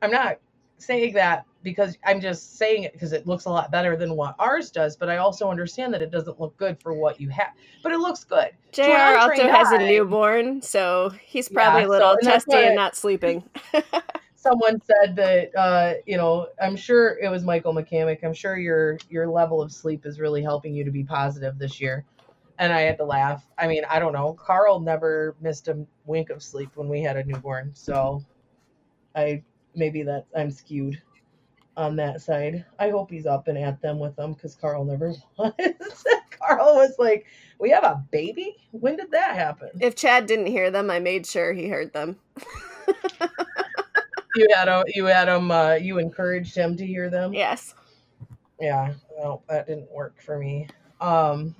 [0.00, 0.38] I'm not
[0.78, 4.36] saying that because I'm just saying it because it looks a lot better than what
[4.38, 4.96] ours does.
[4.96, 7.48] But I also understand that it doesn't look good for what you have,
[7.82, 11.90] but it looks good." JR also has a newborn, so he's probably Yeah, a so-
[11.90, 13.42] little and testy why- and not sleeping.
[14.36, 18.22] Someone said that, uh, you know, I'm sure it was Michael McCamick.
[18.22, 21.80] I'm sure your your level of sleep is really helping you to be positive this
[21.80, 22.04] year.
[22.58, 23.46] And I had to laugh.
[23.56, 24.32] I mean, I don't know.
[24.32, 28.24] Carl never missed a wink of sleep when we had a newborn, so
[29.14, 29.42] I
[29.74, 31.00] maybe that I'm skewed
[31.76, 32.64] on that side.
[32.80, 36.04] I hope he's up and at them with them because Carl never was.
[36.30, 37.26] Carl was like,
[37.60, 38.56] "We have a baby?
[38.72, 42.16] When did that happen?" if Chad didn't hear them, I made sure he heard them.
[44.36, 44.84] You had him.
[44.94, 45.50] You had him.
[45.50, 47.32] Uh, you encouraged him to hear them.
[47.32, 47.74] Yes.
[48.60, 50.68] yeah well that didn't work for me
[51.00, 51.54] um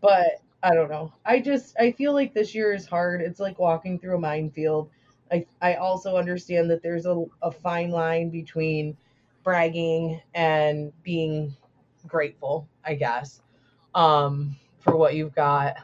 [0.00, 1.12] but i don't know.
[1.24, 3.20] I just i feel like this year is hard.
[3.22, 4.90] It's like walking through a minefield.
[5.32, 8.96] I i also understand that there's a, a fine line between
[9.42, 11.54] bragging and being
[12.06, 13.40] grateful i guess
[13.94, 15.76] um for what you've got.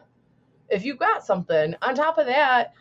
[0.69, 2.75] If you've got something on top of that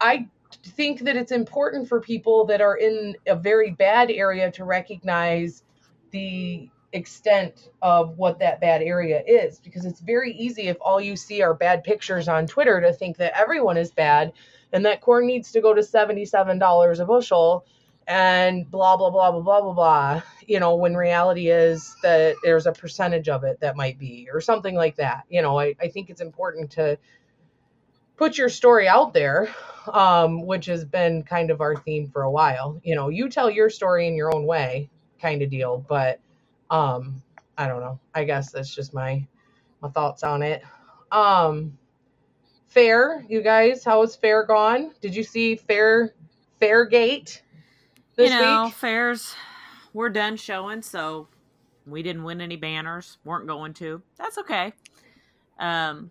[0.00, 0.26] i
[0.64, 5.62] think that it's important for people that are in a very bad area to recognize
[6.10, 11.16] the extent of what that bad area is because it's very easy if all you
[11.16, 14.32] see are bad pictures on Twitter to think that everyone is bad
[14.72, 17.64] and that corn needs to go to $77 a bushel
[18.06, 22.66] and blah blah blah blah blah blah blah you know when reality is that there's
[22.66, 25.24] a percentage of it that might be or something like that.
[25.28, 26.98] You know I, I think it's important to
[28.16, 29.48] put your story out there
[29.92, 32.80] um, which has been kind of our theme for a while.
[32.84, 36.20] You know you tell your story in your own way kind of deal but
[36.72, 37.22] um
[37.56, 39.24] i don't know i guess that's just my
[39.80, 40.64] my thoughts on it
[41.12, 41.78] um
[42.66, 46.12] fair you guys how was fair gone did you see fair
[46.60, 47.40] Fairgate
[48.14, 48.74] this you know, week?
[48.74, 49.34] fairs
[49.92, 51.28] we're done showing, so
[51.86, 53.18] we didn't win any banners.
[53.24, 54.00] weren't going to.
[54.16, 54.72] That's okay.
[55.58, 56.10] Um,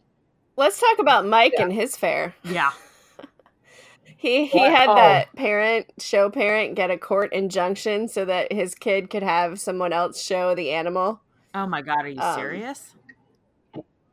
[0.58, 1.64] Let's talk about Mike Yeah.
[1.64, 2.36] and his fair.
[2.44, 2.72] yeah.
[4.18, 4.72] He he What?
[4.72, 4.96] had Oh.
[4.96, 9.94] that parent show parent get a court injunction so that his kid could have someone
[9.94, 11.22] else show the animal.
[11.54, 12.94] Oh my god, are you Um, serious?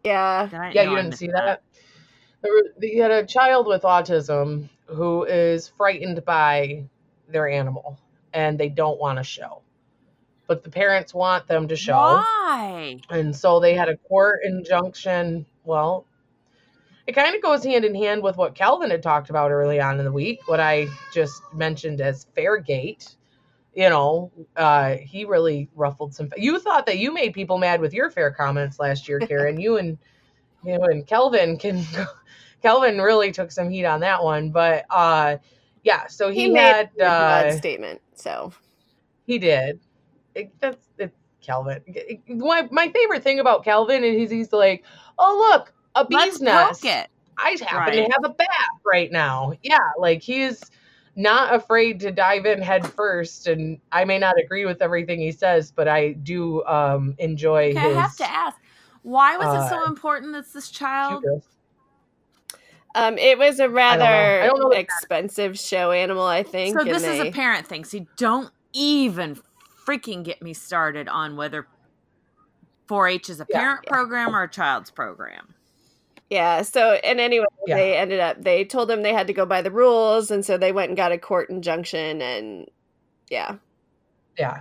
[0.04, 0.46] Yeah.
[0.46, 1.62] Did Yeah, no, you didn't see that.
[2.42, 6.84] There were, you had a child with autism who is frightened by
[7.28, 7.98] their animal,
[8.32, 9.61] and they don't want to show,
[10.46, 11.94] but the parents want them to show.
[11.94, 13.00] Why?
[13.11, 15.46] And so they had a court injunction.
[15.64, 16.06] Well,
[17.09, 19.99] it kind of goes hand in hand with what Calvin had talked about early on
[19.99, 23.16] in the week, what I just mentioned as Fairgate.
[23.75, 26.29] You know, uh, he really ruffled some.
[26.37, 29.59] You thought that you made people mad with your fair comments last year, Karen.
[29.59, 29.97] you and
[30.62, 31.83] you and Kelvin can.
[32.62, 35.38] Kelvin really took some heat on that one, but uh,
[35.85, 36.09] yeah.
[36.09, 38.03] So he, He, made had a uh, statement.
[38.16, 38.53] So
[39.27, 39.81] he did.
[40.35, 41.83] It, that's it, Calvin.
[42.29, 44.85] My my favorite thing about Calvin is he's like,
[45.18, 46.82] oh look, a bee's Let's nest.
[46.82, 47.08] poke it.
[47.38, 48.06] I happen Right.
[48.06, 48.48] to have a bat
[48.84, 49.52] right now.
[49.62, 50.61] Yeah, like he's
[51.16, 53.46] not afraid to dive in head first.
[53.46, 57.78] And I may not agree with everything he says, but I do um enjoy Okay,
[57.80, 57.96] his.
[57.96, 58.56] I have to ask,
[59.02, 61.24] why was it so uh, important that this child?
[62.94, 63.74] um it was a know.
[63.74, 66.74] I rather don't know the- expensive show animal, I think.
[66.74, 67.84] So and this is a parent thing.
[67.84, 69.38] See, don't even
[69.87, 71.66] freaking get me started on whether
[72.88, 73.90] 4-H is a Yeah, parent yeah.
[73.90, 75.54] program or a child's program.
[76.30, 76.62] Yeah.
[76.62, 77.76] So, and anyway, Yeah.
[77.76, 80.30] they ended up, they told them they had to go by the rules.
[80.30, 82.20] And so they went and got a court injunction.
[82.20, 82.70] And
[83.30, 83.56] yeah.
[84.38, 84.60] Yeah.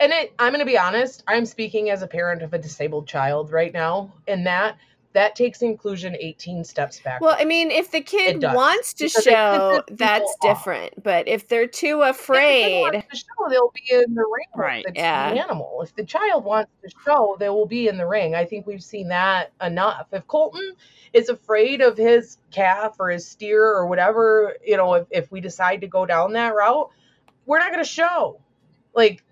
[0.00, 3.06] And it, I'm going to be honest, I'm speaking as a parent of a disabled
[3.06, 4.76] child right now, and that
[5.14, 7.20] that takes inclusion 18 steps back.
[7.20, 10.40] Well, I mean, if the kid wants to because show, that's off.
[10.40, 11.02] different.
[11.02, 14.14] But if they're too afraid, If the kid afraid, wants to show, they'll be in
[14.14, 14.84] the ring Right.
[14.86, 15.28] with the Yeah.
[15.30, 15.82] animal.
[15.82, 18.34] If the child wants to show, they will be in the ring.
[18.34, 20.06] I think we've seen that enough.
[20.12, 20.74] If Colton
[21.12, 25.40] is afraid of his calf or his steer or whatever, you know, if, if we
[25.40, 26.88] decide to go down that route,
[27.44, 28.40] we're not going to show.
[28.94, 29.22] Like,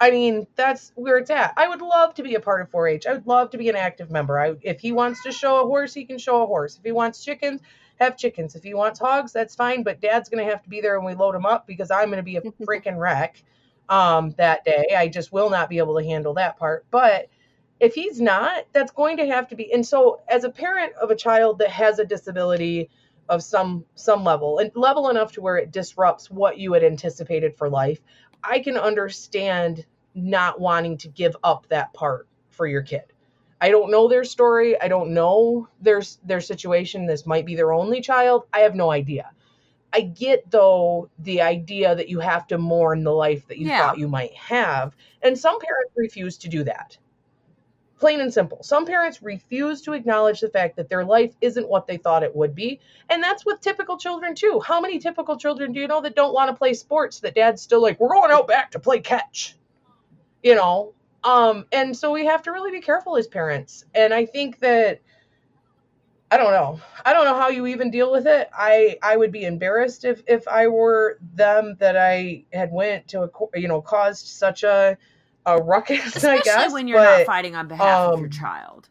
[0.00, 1.54] I mean, that's where it's at.
[1.56, 3.06] I would love to be a part of 4-H.
[3.06, 4.38] I would love to be an active member.
[4.38, 6.76] I, if he wants to show a horse, he can show a horse.
[6.76, 7.60] If he wants chickens,
[7.98, 8.54] have chickens.
[8.54, 9.82] If he wants hogs, that's fine.
[9.82, 12.22] But Dad's gonna have to be there when we load him up because I'm gonna
[12.22, 13.42] be a freaking wreck
[13.88, 14.86] um, that day.
[14.96, 16.86] I just will not be able to handle that part.
[16.90, 17.28] But
[17.80, 19.72] if he's not, that's going to have to be.
[19.72, 22.90] And so, as a parent of a child that has a disability
[23.28, 27.56] of some some level and level enough to where it disrupts what you had anticipated
[27.56, 28.00] for life,
[28.42, 33.04] I can understand not wanting to give up that part for your kid.
[33.60, 34.80] I don't know their story.
[34.80, 37.06] I don't know their their situation.
[37.06, 38.44] This might be their only child.
[38.52, 39.30] I have no idea.
[39.92, 43.78] I get though the idea that you have to mourn the life that you Yeah.
[43.78, 46.98] thought you might have, and some parents refuse to do that.
[47.98, 48.62] Plain and simple.
[48.62, 52.34] Some parents refuse to acknowledge the fact that their life isn't what they thought it
[52.34, 52.78] would be,
[53.10, 54.60] and that's with typical children too.
[54.64, 57.60] How many typical children do you know that don't want to play sports that dad's
[57.60, 59.56] still like, "We're going out back to play catch."
[60.42, 63.84] You know, um and so we have to really be careful as parents.
[63.94, 65.00] And I think that
[66.30, 66.80] I don't know.
[67.04, 68.50] I don't know how you even deal with it.
[68.52, 73.22] I I would be embarrassed if if I were them that I had went to
[73.22, 74.98] a you know caused such a
[75.56, 76.00] a ruckus.
[76.00, 76.04] I
[76.36, 78.88] Especially guess when you're but, not fighting on behalf of your um, child.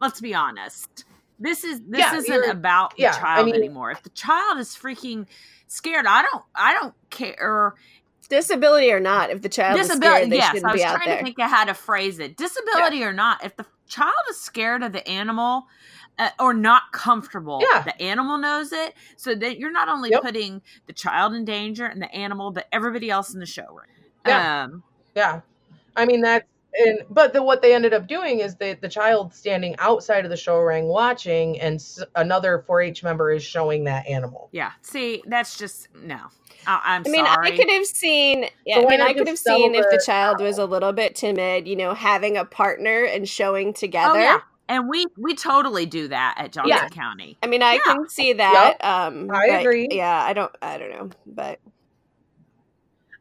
[0.00, 1.04] Let's be honest.
[1.38, 3.90] This is this Yeah, isn't you're- about the yeah, I child mean- anymore.
[3.90, 5.26] If the child is freaking
[5.66, 7.74] scared, I don't I don't care.
[8.28, 10.46] disability or not, if the child is Disability, scared, they yes.
[10.52, 11.18] shouldn't I was be out trying there.
[11.18, 12.36] to think of how to phrase it.
[12.36, 15.66] Disability or not, if the child is scared of the animal
[16.18, 17.82] uh, or not comfortable, Yeah.
[17.82, 18.94] the animal knows it.
[19.16, 20.22] So that you're not only Yep.
[20.22, 23.88] putting the child in danger and the animal, but everybody else in the show ring.
[24.26, 24.64] Yeah.
[24.64, 24.82] Um,
[25.16, 25.40] Yeah.
[25.96, 29.34] I mean that's and but the, what they ended up doing is that the child
[29.34, 34.06] standing outside of the show ring watching and s- another 4-H member is showing that
[34.06, 34.48] animal.
[34.52, 34.70] yeah.
[34.82, 36.18] See, that's just no.
[36.68, 37.52] I, I'm I mean, sorry.
[37.52, 38.44] I could have seen.
[38.64, 40.92] Yeah, So I mean, I could have seen if the the child was a little
[40.92, 41.66] bit timid.
[41.66, 44.18] You know, having a partner and showing together.
[44.20, 46.88] Oh yeah, and we we totally do that at Johnson Yeah.
[46.90, 47.36] County.
[47.42, 47.80] I mean, I Yeah.
[47.94, 48.76] can see that.
[48.84, 49.88] Um, I agree.
[49.90, 50.52] Yeah, I don't.
[50.62, 51.58] I don't know, but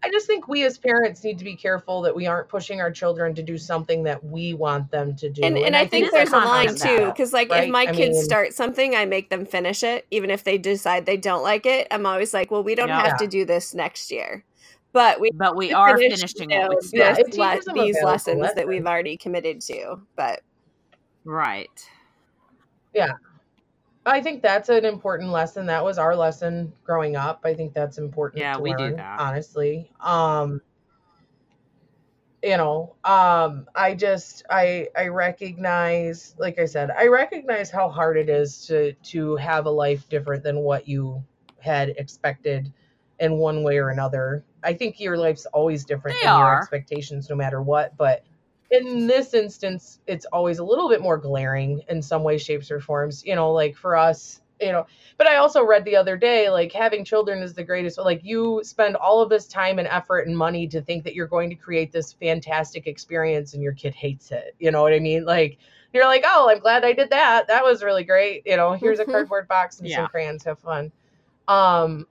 [0.02, 2.90] I just think we as parents need to be careful that we aren't pushing our
[2.90, 5.42] children to do something that we want them to do.
[5.44, 7.66] and, and, I, think it's there's a line too, because like right?
[7.66, 10.58] if my I kids mean- start something, I make them finish it, even if they
[10.58, 11.88] decide they don't like it.
[11.92, 13.06] I'm always like, well, we don't Yeah.
[13.08, 14.46] have to do this next year,
[14.94, 17.50] but we But we we are finish, finishing you it know, with Yeah, it le-
[17.52, 20.00] teaches them a these valuable lessons that we've already committed to.
[20.16, 20.42] But
[21.26, 21.70] right.
[24.06, 25.66] I think that's an important lesson.
[25.68, 27.42] That was our lesson growing up.
[27.44, 28.42] I think that's important.
[28.42, 29.20] Yeah, to we do that.
[29.20, 29.92] honestly.
[30.00, 30.62] Um,
[32.42, 38.18] you know, um, I just I I recognize, like I said, I recognize how hard
[38.18, 41.24] it is to to have a life different than what you
[41.60, 42.72] had expected
[43.20, 44.46] in one way or another.
[44.64, 47.98] I think your life's always different They than your expectations, no matter what.
[47.98, 48.24] But
[48.71, 52.79] in this instance, it's always a little bit more glaring in some way, shapes, or
[52.79, 53.23] forms.
[53.25, 54.86] You know, like for us, you know.
[55.17, 57.97] But I also read the other day, like having children is the greatest.
[57.97, 61.27] Like you spend all of this time and effort and money to think that you're
[61.27, 64.55] going to create this fantastic experience, and your kid hates it.
[64.60, 65.25] You know what I mean?
[65.25, 65.58] Like
[65.93, 67.47] you're like, oh, I'm glad I did that.
[67.47, 68.43] That was really great.
[68.45, 69.95] You know, here's a cardboard box and Yeah.
[69.97, 70.43] some crayons.
[70.43, 70.91] Have fun.
[71.47, 72.05] Um,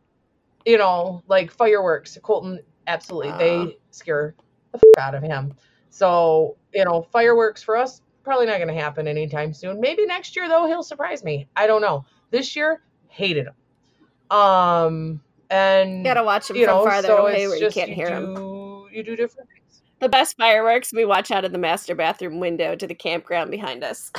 [0.66, 2.18] you know, like fireworks.
[2.20, 3.38] Colton, absolutely, Uh.
[3.38, 4.34] they scare
[4.72, 5.54] the f- out of him.
[5.98, 9.80] So, you know, fireworks for us probably not going to happen anytime soon.
[9.80, 11.48] Maybe next year though, he'll surprise me.
[11.56, 12.04] I don't know.
[12.30, 14.36] This year, hated him.
[14.36, 17.88] Um, and You gotta watch them you from know, farther so away where you can't
[17.88, 18.34] you hear them.
[18.34, 19.82] do you do different things.
[20.00, 23.82] The best fireworks we watch out of the master bathroom window to the campground behind
[23.82, 24.12] us.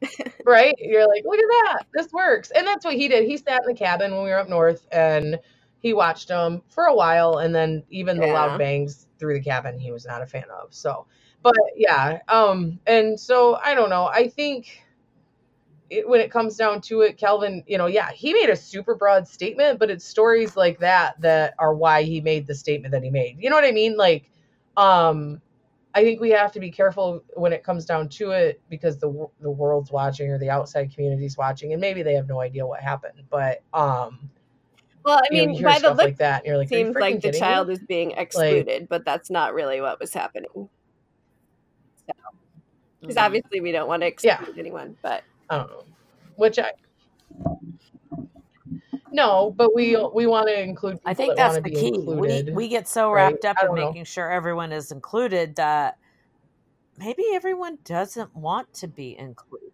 [0.46, 0.74] right?
[0.78, 3.24] You're like, look at that, this works, and that's what he did.
[3.24, 5.38] He sat in the cabin when we were up north, and
[5.80, 9.78] he watched them for a while, and then even the loud bangs through the cabin,
[9.78, 10.72] he was not a fan of.
[10.72, 11.06] So,
[11.42, 14.06] but yeah, um, and so I don't know.
[14.06, 14.82] I think
[15.90, 18.94] it, when it comes down to it, Calvin, you know, yeah, he made a super
[18.94, 23.02] broad statement, but it's stories like that that are why he made the statement that
[23.02, 23.36] he made.
[23.40, 23.96] You know what I mean?
[23.96, 24.30] Like,
[24.76, 25.40] um,
[25.92, 29.28] I think we have to be careful when it comes down to it because the
[29.40, 32.80] the world's watching or the outside community's watching, and maybe they have no idea what
[32.80, 33.24] happened.
[33.28, 34.30] But um,
[35.04, 36.74] Well, I mean, you hear by the stuff look, like that, and you're like, it
[36.74, 40.68] seems like the child me?" is being excluded, but that's not really what was happening.
[43.00, 43.22] Because Mhm.
[43.22, 44.34] obviously, we don't want to Yeah.
[44.34, 45.84] exclude anyone, but I don't know.
[46.36, 46.72] Which I
[49.12, 50.96] no, but we we want to include.
[50.98, 51.88] People I think that that's the key.
[51.88, 52.46] included.
[52.48, 53.32] We we get so right?
[53.32, 53.86] wrapped up in don't know.
[53.86, 55.98] making sure everyone is included that
[56.98, 59.70] maybe everyone doesn't want to be included.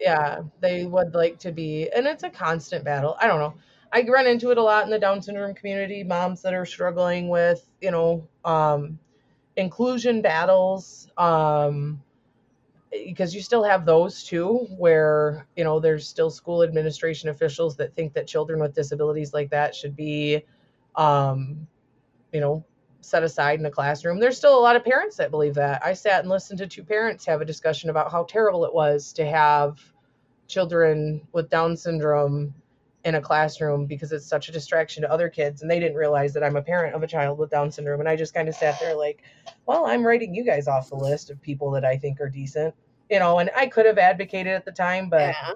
[0.00, 3.16] yeah, they would like to be, and it's a constant battle.
[3.20, 3.54] I don't know.
[3.92, 6.04] I run into it a lot in the Down syndrome community.
[6.04, 8.98] Moms that are struggling with, you know, um,
[9.56, 12.02] inclusion battles, um,
[12.90, 17.94] because you still have those too, where you know there's still school administration officials that
[17.94, 20.42] think that children with disabilities like that should be,
[20.96, 21.66] um,
[22.32, 22.64] you know,
[23.00, 24.18] set aside in a classroom.
[24.18, 25.84] There's still a lot of parents that believe that.
[25.84, 29.12] I sat and listened to two parents have a discussion about how terrible it was
[29.14, 29.78] to have
[30.46, 32.54] children with Down syndrome
[33.04, 35.62] in a classroom because it's such a distraction to other kids.
[35.62, 38.00] And they didn't realize that I'm a parent of a child with Down syndrome.
[38.00, 39.22] And I just kind of sat there like,
[39.66, 42.74] well, I'm writing you guys off the list of people that I think are decent.
[43.10, 45.52] You know, and I could have advocated at the time, but yeah.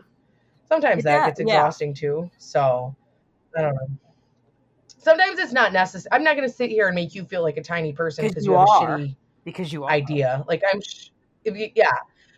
[0.68, 1.44] sometimes that Yeah, gets yeah.
[1.44, 2.30] exhausting too.
[2.38, 2.96] So
[3.56, 3.88] I don't know.
[4.98, 6.10] Sometimes it's not necessary.
[6.12, 8.46] I'm not going to sit here and make you feel like a tiny person because
[8.46, 8.68] you you have are.
[8.98, 9.92] a shitty Because you are.
[9.92, 10.44] idea.
[10.48, 11.10] Like I'm, sh-
[11.44, 11.92] yeah,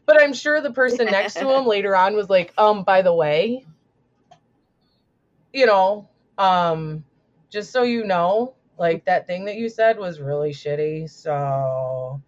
[0.07, 3.15] but I'm sure the person next to him later on was like, um, by the
[3.15, 3.67] way,
[5.55, 7.05] you know, um,
[7.49, 11.09] just so you know, like that thing that you said was really shitty.
[11.09, 12.21] So,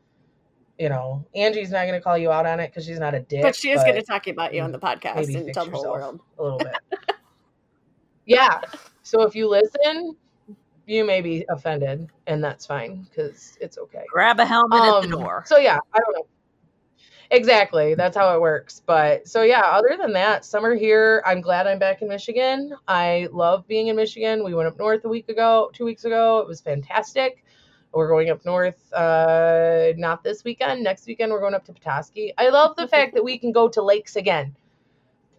[0.79, 3.43] you know, Angie's not gonna call you out on it because she's not a dick.
[3.43, 5.91] But she is going to talk about you on the podcast and tell the whole
[5.91, 6.21] world.
[6.39, 6.77] a little bit.
[8.27, 8.61] yeah.
[9.03, 10.17] So if you listen,
[10.87, 14.05] you may be offended, and that's fine because it's okay.
[14.12, 15.43] Grab a helmet at the Um, door.
[15.47, 16.27] So yeah, I don't know.
[17.31, 17.95] Exactly.
[17.95, 18.83] That's how it works.
[18.85, 22.75] But so yeah, other than that, summer here, I'm glad I'm back in Michigan.
[22.87, 24.45] I love being in Michigan.
[24.45, 26.39] We went up north a week ago, two weeks ago.
[26.39, 27.45] It was fantastic.
[27.93, 30.85] We're going up north uh not this weekend.
[30.85, 32.33] Next weekend we're going up to Petoskey.
[32.39, 34.55] I love the fact that we can go to lakes again.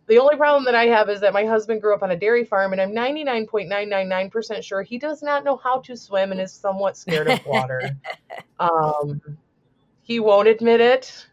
[0.08, 2.46] The only problem that I have is that my husband grew up on a dairy
[2.46, 6.98] farm and I'm 99.999% sure he does not know how to swim and is somewhat
[6.98, 7.82] scared of water.
[8.60, 9.22] um
[10.02, 11.28] he won't admit it.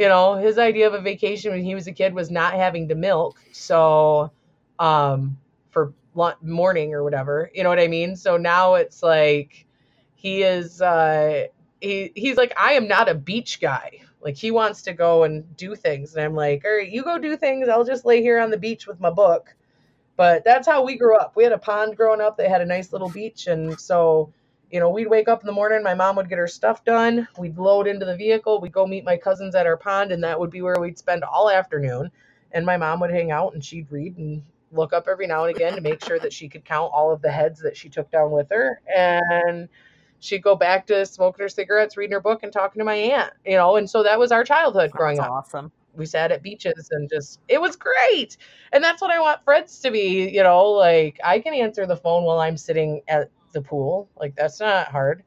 [0.00, 2.88] You know, his idea of a vacation when he was a kid was not having
[2.88, 3.38] to milk.
[3.52, 4.32] So,
[4.78, 5.36] um,
[5.68, 5.92] for
[6.40, 8.16] morning or whatever, you know what I mean?
[8.16, 9.66] So now it's like
[10.14, 11.48] he is, uh,
[11.82, 14.00] he, he's like, I am not a beach guy.
[14.22, 16.14] Like he wants to go and do things.
[16.14, 17.68] And I'm like, all right, you go do things.
[17.68, 19.54] I'll just lay here on the beach with my book.
[20.16, 21.36] But that's how we grew up.
[21.36, 23.48] We had a pond growing up that had a nice little beach.
[23.48, 24.32] And so,
[24.70, 27.26] you know, we'd wake up in the morning, my mom would get her stuff done,
[27.38, 30.38] we'd load into the vehicle, we'd go meet my cousins at our pond, and that
[30.38, 32.10] would be where we'd spend all afternoon.
[32.52, 34.42] And my mom would hang out and she'd read and
[34.72, 37.22] look up every now and again to make sure that she could count all of
[37.22, 38.80] the heads that she took down with her.
[38.96, 39.68] And
[40.20, 43.32] she'd go back to smoking her cigarettes, reading her book, and talking to my aunt,
[43.44, 45.32] you know, and so that was our childhood growing That's up.
[45.32, 45.72] awesome.
[45.94, 48.36] we sat at beaches and just it was great.
[48.72, 51.96] And that's what I want friends to be, you know, like I can answer the
[51.96, 54.08] phone while I'm sitting at the pool.
[54.16, 55.24] Like that's not hard.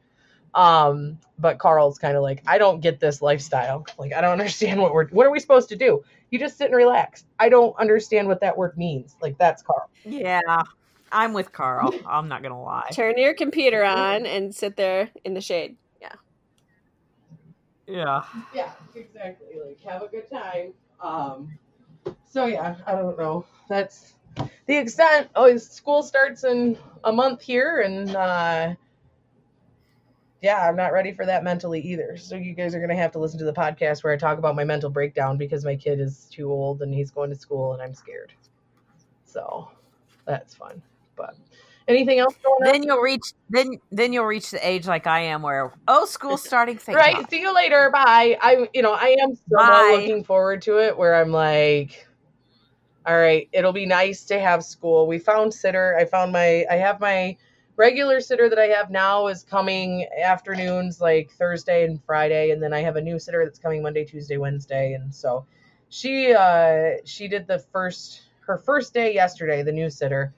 [0.55, 3.85] Um, but Carl's kind of like, I don't get this lifestyle.
[3.97, 6.03] Like I don't understand what we're what are we supposed to do?
[6.29, 7.25] You just sit and relax.
[7.39, 9.15] I don't understand what that word means.
[9.21, 9.89] Like that's Carl.
[10.05, 10.63] Yeah.
[11.11, 11.93] I'm with Carl.
[12.07, 12.89] I'm not gonna lie.
[12.91, 15.77] Turn your computer on and sit there in the shade.
[16.01, 16.13] Yeah.
[17.87, 18.23] Yeah.
[18.53, 19.59] Yeah, exactly.
[19.63, 20.73] Like have a good time.
[21.01, 21.57] Um
[22.25, 23.45] so yeah, I don't know.
[23.69, 24.13] That's
[24.65, 25.29] the extent.
[25.35, 28.73] Oh, school starts in a month here and uh
[30.41, 32.17] yeah, I'm not ready for that mentally either.
[32.17, 34.55] So you guys are gonna have to listen to the podcast where I talk about
[34.55, 37.81] my mental breakdown because my kid is too old and he's going to school and
[37.81, 38.33] I'm scared.
[39.23, 39.69] So
[40.25, 40.81] that's fun.
[41.15, 41.35] But
[41.87, 42.73] anything else going on?
[42.73, 46.43] Then you'll reach then then you'll reach the age like I am where oh school's
[46.45, 46.77] starting.
[46.87, 47.29] Right.
[47.29, 47.89] See you later.
[47.91, 48.37] Bye.
[48.41, 49.97] I'm you know, I am Bye.
[49.97, 52.05] looking forward to it where I'm like
[53.05, 55.07] all right, it'll be nice to have school.
[55.07, 55.95] We found sitter.
[55.97, 57.37] I found my I have my
[57.75, 62.71] regular sitter that I have now is coming afternoons like Thursday and Friday and then
[62.73, 65.45] I have a new sitter that's coming Monday, Tuesday, Wednesday and so
[65.89, 70.33] she uh she did the first her first day yesterday, the new sitter.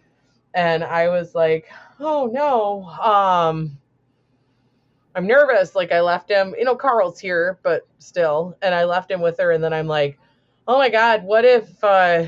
[0.54, 2.86] And I was like, "Oh no.
[2.86, 3.78] Um
[5.16, 5.76] I'm nervous.
[5.76, 8.58] Like I left him, you know, Carl's here, but still.
[8.62, 10.18] And I left him with her and then I'm like,
[10.68, 12.26] "Oh my god, what if uh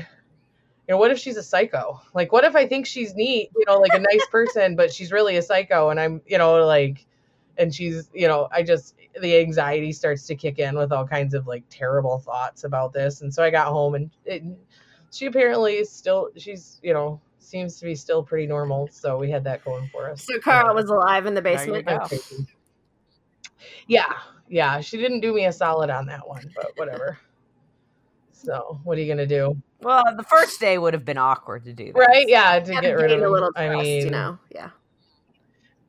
[0.88, 2.00] you know, what if she's a psycho?
[2.14, 5.12] Like, what if I think she's neat, you know, like a nice person, but she's
[5.12, 7.04] really a psycho and I'm, you know, like,
[7.58, 11.34] and she's, you know, I just, the anxiety starts to kick in with all kinds
[11.34, 13.20] of like terrible thoughts about this.
[13.20, 14.42] And so I got home and it,
[15.12, 18.88] she apparently is still, she's, you know, seems to be still pretty normal.
[18.90, 20.24] So we had that going for us.
[20.24, 21.86] So Carl was alive in the basement.
[23.86, 24.14] Yeah.
[24.48, 24.80] Yeah.
[24.80, 27.18] She didn't do me a solid on that one, but whatever.
[28.32, 29.60] So what are you going to do?
[29.80, 31.98] Well, the first day would have been awkward to do that.
[31.98, 32.28] Right?
[32.28, 32.58] Yeah.
[32.60, 33.32] To get rid of gain a him.
[33.32, 34.38] little I mean, you know.
[34.54, 34.70] Yeah.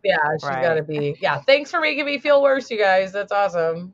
[0.03, 0.61] Yeah, she's Right.
[0.61, 1.17] got to be.
[1.19, 3.11] Yeah, thanks for making me feel worse, you guys.
[3.11, 3.93] That's awesome.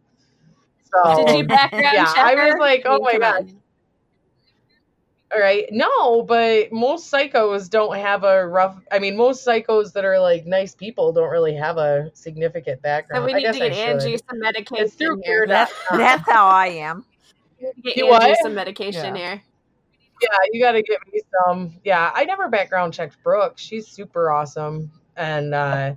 [0.93, 3.51] So, Did you background yeah, check I was like, oh my god.
[5.33, 8.79] All right, no, but most psychos don't have a rough.
[8.91, 13.23] I mean, most psychos that are like nice people don't really have a significant background.
[13.23, 14.21] So we I need guess to get I Angie should.
[14.29, 15.45] some medication It's through here.
[15.47, 17.03] That's, that's how I am.
[17.83, 18.37] Get You Angie what?
[18.43, 19.15] some medication Yeah.
[19.15, 19.43] here.
[20.21, 21.75] Yeah, you got to get me some.
[21.83, 23.53] Yeah, I never background checked Brooke.
[23.57, 25.93] She's super awesome, and uh,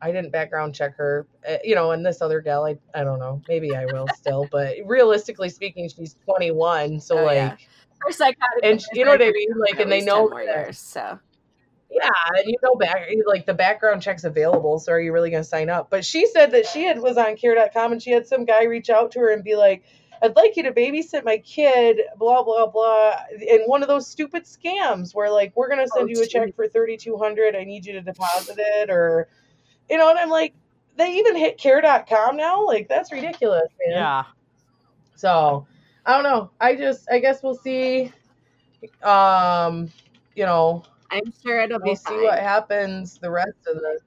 [0.00, 1.26] I didn't background check her.
[1.48, 3.42] Uh, you know, and this other gal, I I don't know.
[3.48, 7.34] Maybe I will still, but realistically speaking, she's 21, so Oh, like.
[7.36, 7.56] yeah.
[8.02, 9.48] Her psychotic And you know what I mean?
[9.58, 10.78] Like, and they know more that- years.
[10.78, 11.18] So
[11.90, 15.44] Yeah, and you know back like the background check's available, so are you really gonna
[15.44, 15.90] sign up?
[15.90, 18.88] But she said that she had was on care.com and she had some guy reach
[18.88, 19.82] out to her and be like,
[20.22, 23.14] I'd like you to babysit my kid, blah blah blah.
[23.50, 26.54] And one of those stupid scams where like we're gonna send Oh, you a check
[26.54, 29.28] for thirty two hundred, I need you to deposit it or
[29.88, 30.54] you know, and I'm like,
[30.96, 32.64] they even hit care.com now?
[32.66, 33.96] Like that's ridiculous, man.
[33.96, 34.24] Yeah.
[35.16, 35.66] So
[36.06, 36.50] I don't know.
[36.60, 38.12] I just I guess we'll see.
[39.02, 39.90] Um,
[40.34, 42.22] you know, I'm sure it'll be we'll see fine.
[42.24, 43.98] what happens the rest of the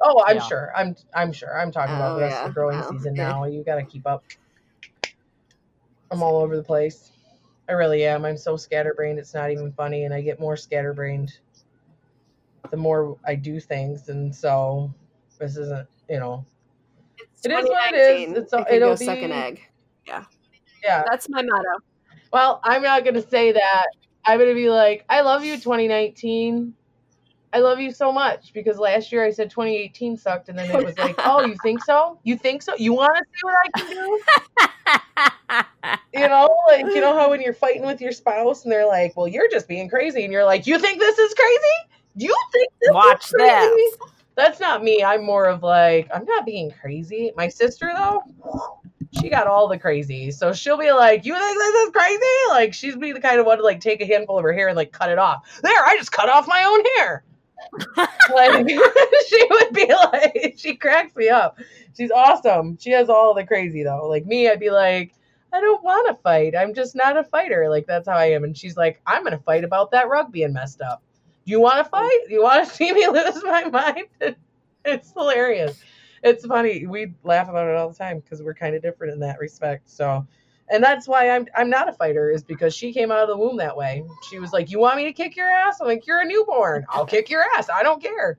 [0.00, 0.42] oh i'm Yeah.
[0.42, 2.42] sure i'm i'm sure i'm talking about Oh, the rest yeah.
[2.42, 3.22] of the growing Oh, season okay.
[3.22, 4.24] now you gotta keep up
[6.12, 7.10] i'm all over the place
[7.68, 11.32] i really am i'm so scatterbrained it's not even funny and i get more scatterbrained
[12.70, 14.92] the more i do things and so
[15.40, 16.44] this isn't you know
[17.18, 17.96] It's It is what it
[18.30, 18.38] is.
[18.38, 19.62] It's You it'll go suck an be- egg.
[20.06, 20.24] yeah
[20.84, 21.02] Yeah.
[21.10, 21.78] That's my motto.
[22.32, 23.86] well i'm not gonna say that
[24.26, 26.74] i'm gonna be like i love you 2019
[27.54, 30.82] I love you so much because last year I said 2018 sucked, and then it
[30.86, 32.18] was like, oh, you think so?
[32.22, 32.74] You think so?
[32.78, 34.20] You want to see what I can do?
[36.84, 39.50] like you know how when you're fighting with your spouse and they're like, well, you're
[39.50, 41.92] just being crazy, and you're like, you think this is crazy?
[42.16, 43.68] You think this Watch is crazy?
[43.68, 43.96] this.
[44.34, 45.02] That's not me.
[45.04, 47.32] I'm more of like, I'm not being crazy.
[47.36, 48.22] My sister though,
[49.20, 50.30] she got all the crazy.
[50.30, 52.20] So she'll be like, You think this is crazy?
[52.48, 54.68] Like she's be the kind of one to like take a handful of her hair
[54.68, 55.60] and like cut it off.
[55.62, 57.24] There, I just cut off my own hair.
[58.34, 58.68] like
[59.28, 61.58] she would be like she cracks me up.
[61.96, 62.78] She's awesome.
[62.80, 64.08] She has all the crazy though.
[64.08, 65.14] Like me, I'd be like,
[65.52, 66.54] I don't want to fight.
[66.56, 67.68] I'm just not a fighter.
[67.68, 68.44] Like that's how I am.
[68.44, 71.02] And she's like, I'm gonna fight about that rug being messed up.
[71.44, 72.18] Do you want to fight?
[72.28, 74.06] Do you want to see me lose my mind?
[74.84, 75.80] It's hilarious.
[76.24, 76.86] It's funny.
[76.86, 79.88] We laugh about it all the time because we're kind of different in that respect.
[79.88, 80.26] So,
[80.70, 83.36] and that's why I'm I'm not a fighter is because she came out of the
[83.36, 84.04] womb that way.
[84.28, 86.84] She was like, "You want me to kick your ass?" I'm like, "You're a newborn.
[86.88, 87.68] I'll kick your ass.
[87.70, 88.38] I don't care.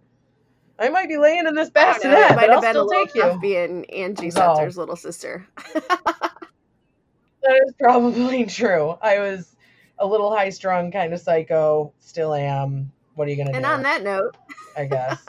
[0.79, 3.15] I might be laying in this bassinet, but I'll have been a still little take
[3.15, 4.31] you." being Angie.
[4.31, 5.47] Setzer's little sister.
[7.43, 8.97] that is probably true.
[9.01, 9.55] I was
[9.99, 11.93] a little high strung kind of psycho.
[11.99, 12.91] Still am.
[13.15, 13.69] What are you gonna And do?
[13.69, 14.35] And on that note,
[14.75, 15.23] I guess.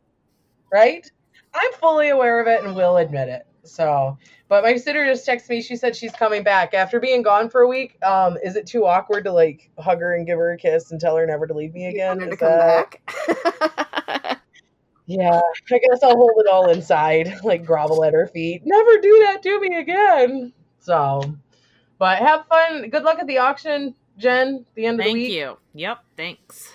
[0.72, 1.10] right?
[1.54, 3.46] I'm fully aware of it and will admit it.
[3.64, 4.16] So,
[4.48, 5.60] but my sister just texted me.
[5.62, 8.00] She said she's coming back after being gone for a week.
[8.04, 11.00] Um, is it too awkward to like hug her and give her a kiss and
[11.00, 12.18] tell her never to leave me again?
[12.18, 12.96] to come that-
[13.26, 14.40] back.
[15.08, 15.40] Yeah,
[15.70, 18.62] I guess I'll hold it all inside, like grovel at her feet.
[18.64, 20.52] Never do that to me again.
[20.80, 21.22] So,
[21.98, 22.88] but have fun.
[22.90, 24.64] Good luck at the auction, Jen.
[24.74, 25.32] The end of Thank the week.
[25.32, 25.58] Thank you.
[25.74, 25.98] Yep.
[26.16, 26.72] Thanks.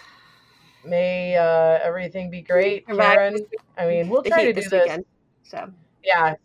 [0.84, 3.38] May uh, everything be great, Karen.
[3.78, 4.82] I mean, we'll try to do this this.
[4.84, 5.06] weekend.
[5.44, 5.70] So
[6.04, 6.36] Yeah,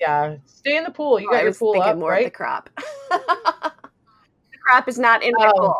[0.00, 0.36] yeah.
[0.46, 1.20] Stay in the pool.
[1.20, 2.68] You Oh, got I your was pool thinking up, more of the crop.
[3.10, 3.72] the
[4.66, 5.60] crop is not in my Oh.
[5.60, 5.76] pool.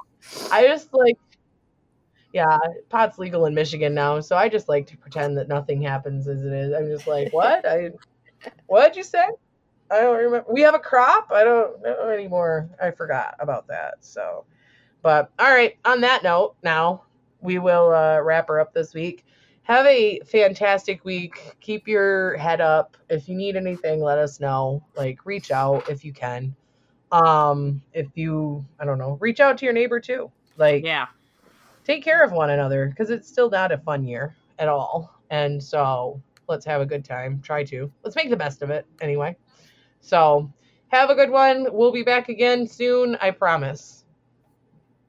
[0.53, 1.17] I just like,
[2.33, 2.59] yeah,
[2.91, 6.45] pot's legal in Michigan now, so I just like to pretend that nothing happens as
[6.45, 6.73] it is.
[6.73, 7.67] I'm just like, what?
[7.67, 7.91] I,
[8.67, 9.25] what'd you say?
[9.91, 10.47] I don't remember.
[10.53, 11.31] We have a crop.
[11.33, 12.69] I don't know anymore.
[12.81, 13.95] I forgot about that.
[14.01, 14.45] So,
[15.03, 15.77] but all right.
[15.85, 17.05] On that note, now
[17.41, 19.25] we will uh, wrap her up this week.
[19.63, 21.57] Have a fantastic week.
[21.61, 22.97] Keep your head up.
[23.09, 24.85] If you need anything, let us know.
[24.97, 26.55] Like, reach out if you can.
[27.13, 30.31] Um, if you, I don't know, reach out to your neighbor too.
[30.57, 31.07] Like, Yeah.
[31.85, 35.15] take care of one another because it's still not a fun year at all.
[35.31, 37.41] And so let's have a good time.
[37.43, 37.93] Try to.
[38.03, 39.37] Let's make the best of it anyway.
[40.01, 40.53] So
[40.89, 41.67] have a good one.
[41.73, 44.00] We'll be back again soon, I promise.